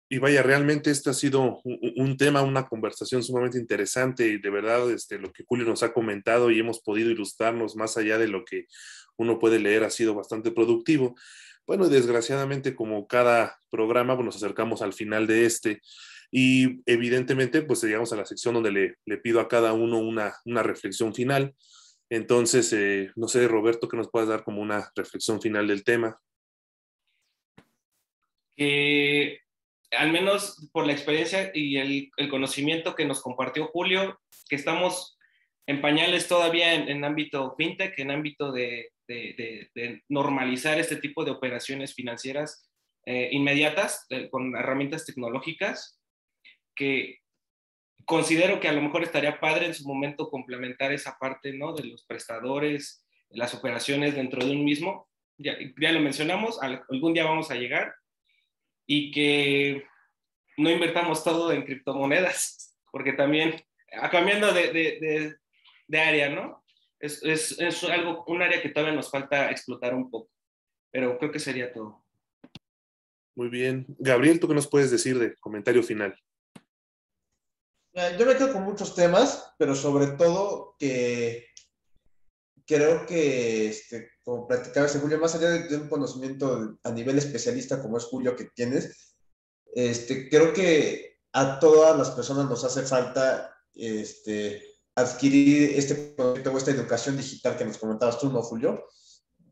[0.09, 4.51] y, vaya, realmente este ha sido un, un, tema, una conversación sumamente interesante y de
[4.51, 8.27] verdad este, lo que Julio nos ha comentado y hemos podido ilustrarnos más allá de
[8.27, 8.67] lo que
[9.17, 11.15] uno puede leer ha sido bastante productivo.
[11.67, 15.81] Bueno, desgraciadamente como cada programa, pues nos acercamos al final de este
[16.31, 20.35] y evidentemente pues llegamos a la sección donde le, le pido a cada uno una,
[20.45, 21.55] una reflexión final.
[22.11, 26.21] Entonces, eh, no sé, Roberto, que nos puedas dar como una reflexión final del tema.
[28.57, 29.41] Que
[29.91, 35.19] al menos por la experiencia y el, conocimiento que nos compartió Julio, que estamos
[35.67, 41.25] en pañales todavía en, ámbito fintech, en ámbito de, de, de, de, normalizar este tipo
[41.25, 42.71] de operaciones financieras
[43.05, 46.01] eh, inmediatas eh, con herramientas tecnológicas,
[46.75, 47.21] que
[48.07, 51.75] considero que a lo mejor estaría padre en su momento complementar esa parte, ¿no?
[51.75, 55.09] De los prestadores, las operaciones dentro de un mismo.
[55.37, 55.59] Ya,
[55.93, 57.95] lo mencionamos, algún día vamos a llegar
[58.87, 59.85] y que
[60.57, 63.61] no invertamos todo en criptomonedas, porque también,
[64.11, 65.37] cambiando de, de,
[65.87, 66.65] de, área, ¿no?
[66.99, 70.31] Es, es, es, algo, un área que todavía nos falta explotar un poco,
[70.91, 72.05] pero creo que sería todo.
[73.35, 73.85] Muy bien.
[73.99, 76.17] Gabriel, ¿tú qué nos puedes decir de comentario final?
[78.19, 81.47] Yo me quedo con muchos temas, pero sobre todo que
[82.67, 87.17] creo que, este, como platicaba este Julio, más allá de, de, un conocimiento a nivel
[87.17, 89.17] especialista como es Julio que tienes,
[89.75, 94.63] este, creo que a todas las personas nos hace falta este,
[94.95, 98.85] adquirir este concepto o esta educación digital que nos comentabas tú, ¿no, Julio?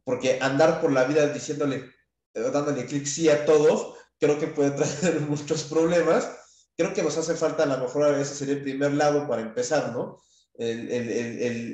[0.04, 1.90] Porque andar por la vida diciéndole,
[2.34, 4.70] dándole clic sí a todo, creo que puede
[5.00, 6.43] traer muchos problemas
[6.76, 9.42] creo que nos hace falta, a lo mejor a veces sería el primer lado para
[9.42, 10.20] empezar, ¿no?
[10.56, 11.10] El, el,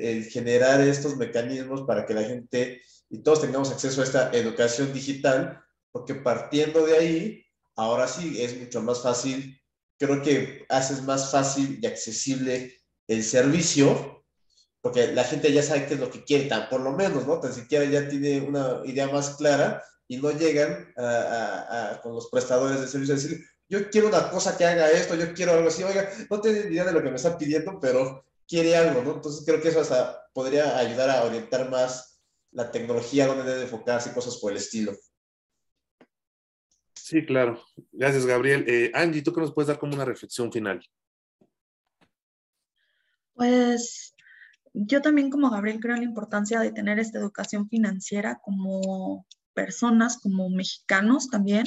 [0.01, 2.81] el, generar estos mecanismos para que la gente
[3.11, 7.45] y todos tengamos acceso a esta educación digital, porque partiendo de ahí,
[7.75, 9.61] ahora sí es mucho más fácil,
[9.99, 12.73] creo que haces más fácil y accesible
[13.07, 14.23] el servicio,
[14.81, 17.39] porque la gente ya sabe qué es lo que quiere, tan, por lo menos, ¿no?
[17.39, 22.79] Tan siquiera ya tiene una idea más clara y no llegan a, con los prestadores
[22.79, 25.81] de servicio a decir, yo quiero una cosa que haga esto, yo quiero algo así,
[25.81, 29.13] oiga, no tengo idea de lo que me está pidiendo, pero quiere algo, ¿no?
[29.13, 34.09] Entonces creo que eso hasta podría ayudar a orientar más la tecnología, donde debe enfocarse
[34.09, 34.91] y cosas por el estilo.
[36.93, 37.63] Sí, claro.
[37.93, 38.65] Gracias, Gabriel.
[38.67, 40.85] Eh, Angie, ¿tú qué nos puedes dar como una reflexión final?
[43.35, 44.13] Pues
[44.73, 50.19] yo también como Gabriel creo en la importancia de tener esta educación financiera como personas,
[50.19, 51.63] como mexicanos también,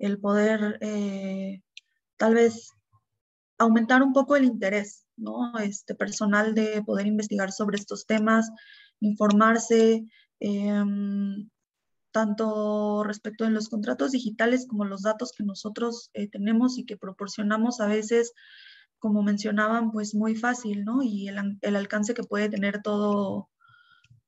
[0.00, 1.62] el poder eh,
[2.16, 2.72] tal vez
[3.58, 5.56] aumentar un poco el interés ¿no?
[5.58, 8.50] este, personal de poder investigar sobre estos temas,
[9.00, 10.06] informarse,
[10.40, 11.48] em,
[12.10, 16.96] tanto respecto de los contratos digitales como los datos que nosotros eh, tenemos y que
[16.96, 18.32] proporcionamos a veces,
[18.98, 21.02] como mencionaban, pues muy fácil, ¿no?
[21.02, 23.50] Y el, el alcance que puede tener todo,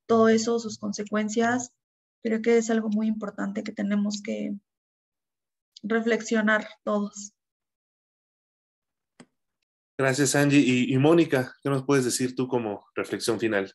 [0.06, 1.72] todo eso, sus consecuencias,
[2.22, 4.54] creo que es algo muy importante que tenemos que
[5.82, 7.32] reflexionar todos.
[9.98, 10.58] Gracias, Angie.
[10.58, 13.72] Y, y, Mónica, ¿qué nos puedes decir tú como reflexión final?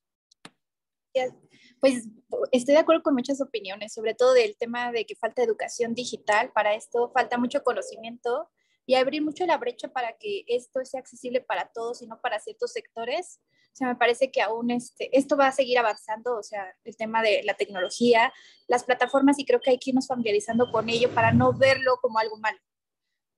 [1.80, 2.08] Pues
[2.52, 6.52] estoy de acuerdo con muchas opiniones, sobre todo del tema de que falta educación digital.
[6.54, 8.50] Para esto falta mucho conocimiento
[8.88, 12.40] y abrir mucho la brecha para que esto sea accesible para todos y no para
[12.40, 13.42] ciertos sectores.
[13.74, 16.96] O sea, me parece que aún este, esto va a seguir avanzando, o sea, el
[16.96, 18.34] tema de la tecnología,
[18.68, 22.18] las plataformas, y creo que hay que irnos familiarizando con ello para no verlo como
[22.18, 22.58] algo malo,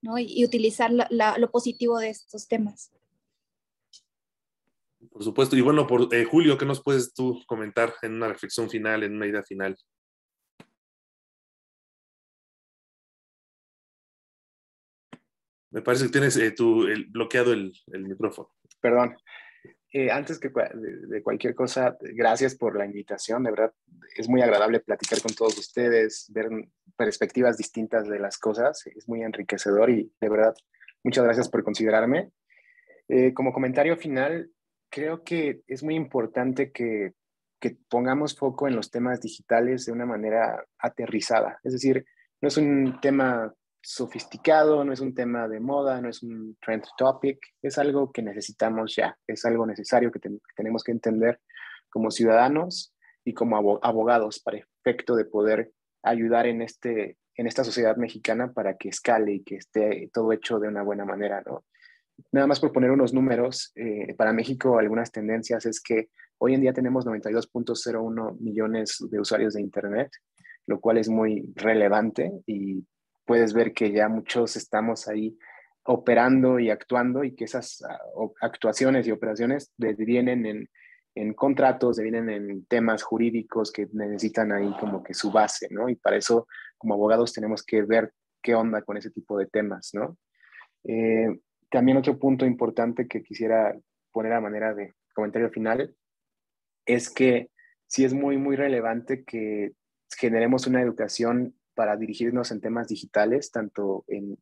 [0.00, 0.18] ¿no?
[0.18, 2.92] Y, y utilizar la, la, lo positivo de estos temas.
[5.10, 5.56] Por supuesto.
[5.56, 9.16] Y bueno, por, eh, Julio, ¿qué nos puedes tú comentar en una reflexión final, en
[9.16, 9.76] una idea final?
[15.70, 18.50] Me parece que tienes eh, tu, el, bloqueado el, el, micrófono.
[18.80, 19.16] Perdón.
[19.92, 23.42] Eh, antes que de, de, cualquier cosa, gracias por la invitación.
[23.42, 23.72] De verdad,
[24.16, 26.48] es muy agradable platicar con todos ustedes, ver
[26.96, 28.86] perspectivas distintas de las cosas.
[28.86, 30.54] Es muy enriquecedor y de verdad,
[31.02, 32.30] muchas gracias por considerarme.
[33.08, 34.50] Eh, como comentario final,
[34.88, 37.14] creo que es muy importante que,
[37.58, 41.58] que, pongamos foco en los temas digitales de una manera aterrizada.
[41.64, 42.04] Es decir,
[42.40, 43.52] no es un tema
[43.82, 48.22] sofisticado, no es un tema de moda, no es un trend topic, es algo que
[48.22, 51.40] necesitamos ya, es algo necesario que, te, que tenemos que entender
[51.88, 55.72] como ciudadanos y como abogados para efecto de poder
[56.02, 60.58] ayudar en, este, en esta sociedad mexicana para que escale y que esté todo hecho
[60.58, 61.64] de una buena manera, ¿no?
[62.32, 66.08] nada más por poner unos números, eh, para México algunas tendencias es que
[66.38, 70.10] hoy en día tenemos 92.01 millones de usuarios de Internet,
[70.66, 72.84] lo cual es muy relevante y
[73.30, 75.38] puedes ver que ya muchos estamos ahí
[75.84, 77.80] operando y actuando y que esas
[78.16, 80.68] uh, actuaciones y operaciones vienen en,
[81.14, 85.88] en contratos, vienen en temas jurídicos que necesitan ahí como que su base, ¿no?
[85.88, 88.12] Y para eso como abogados tenemos que ver
[88.42, 90.18] qué onda con ese tipo de temas, ¿no?
[90.82, 91.28] Eh,
[91.70, 93.78] también otro punto importante que quisiera
[94.10, 95.94] poner a manera de comentario final
[96.84, 97.52] es que
[97.86, 99.74] sí es muy, muy relevante que
[100.18, 104.36] generemos una educación para dirigirnos en temas digitales, tanto en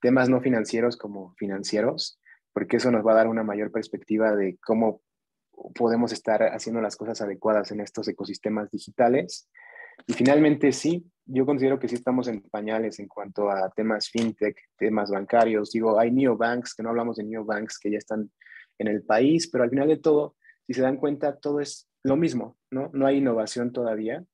[0.00, 2.18] temas no financieros como financieros,
[2.52, 5.02] porque eso nos va a dar una mayor perspectiva de cómo
[5.76, 9.48] podemos estar haciendo las cosas adecuadas en estos ecosistemas digitales.
[10.08, 14.58] Y finalmente, sí, yo considero que sí estamos en pañales en cuanto a temas fintech,
[14.76, 15.70] temas bancarios.
[15.70, 18.32] Digo, hay neobanks, que no hablamos de neobanks, que ya están
[18.80, 20.34] en el país, pero al final de todo,
[20.66, 22.90] si se dan cuenta, todo es lo mismo, ¿no?
[22.92, 24.24] No hay innovación todavía.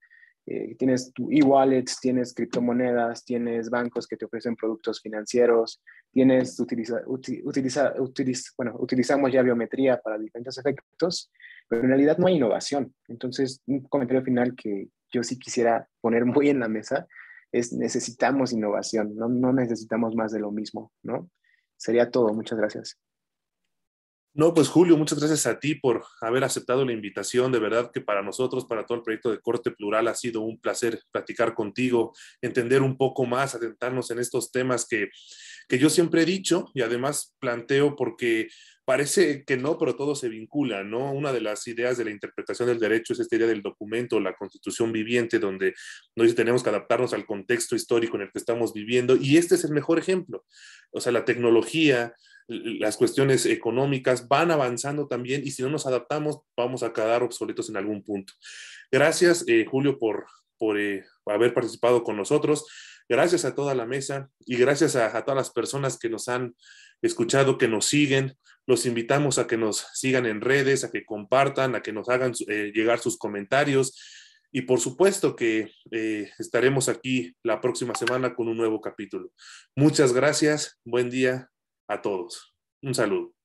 [0.46, 5.82] Eh, tienes tu e-wallets, tienes criptomonedas, tienes bancos que te ofrecen productos financieros,
[6.12, 11.32] tienes, utiliza, utiliza, utiliza, bueno, utilizamos ya biometría para diferentes efectos,
[11.68, 12.94] pero en realidad no hay innovación.
[13.08, 17.08] Entonces, un comentario final que yo sí quisiera poner muy en la mesa
[17.50, 21.28] es necesitamos innovación, no, no necesitamos más de lo mismo, ¿no?
[21.76, 22.98] Sería todo, muchas gracias.
[24.36, 27.50] No, pues Julio, muchas gracias a ti por haber aceptado la invitación.
[27.50, 30.60] De verdad que para nosotros, para todo el proyecto de Corte Plural, ha sido un
[30.60, 32.12] placer platicar contigo,
[32.42, 35.08] entender un poco más, atentarnos en estos temas que,
[35.70, 38.48] que yo siempre he dicho y además planteo porque
[38.86, 41.12] parece que no, pero todo se vincula, ¿no?
[41.12, 44.36] Una de las ideas de la interpretación del derecho es esta idea del documento, la
[44.36, 45.74] constitución viviente, donde
[46.14, 49.64] nos tenemos que adaptarnos al contexto histórico en el que estamos viviendo, y este es
[49.64, 50.44] el mejor ejemplo.
[50.92, 52.14] O sea, la tecnología,
[52.46, 57.68] las cuestiones económicas van avanzando también, y si no nos adaptamos, vamos a quedar obsoletos
[57.68, 58.34] en algún punto.
[58.92, 60.26] Gracias, eh, Julio, por,
[60.58, 62.64] por eh, haber participado con nosotros.
[63.08, 66.56] Gracias a toda la mesa y gracias a, todas las personas que nos han
[67.02, 68.36] escuchado, que nos siguen.
[68.66, 72.32] Los invitamos a que nos sigan en redes, a que compartan, a que nos hagan
[72.48, 73.96] eh, llegar sus comentarios.
[74.50, 79.30] Y por supuesto que eh, estaremos aquí la próxima semana con un nuevo capítulo.
[79.76, 80.80] Muchas gracias.
[80.84, 81.50] Buen día
[81.88, 82.54] a todos.
[82.82, 83.35] Un saludo.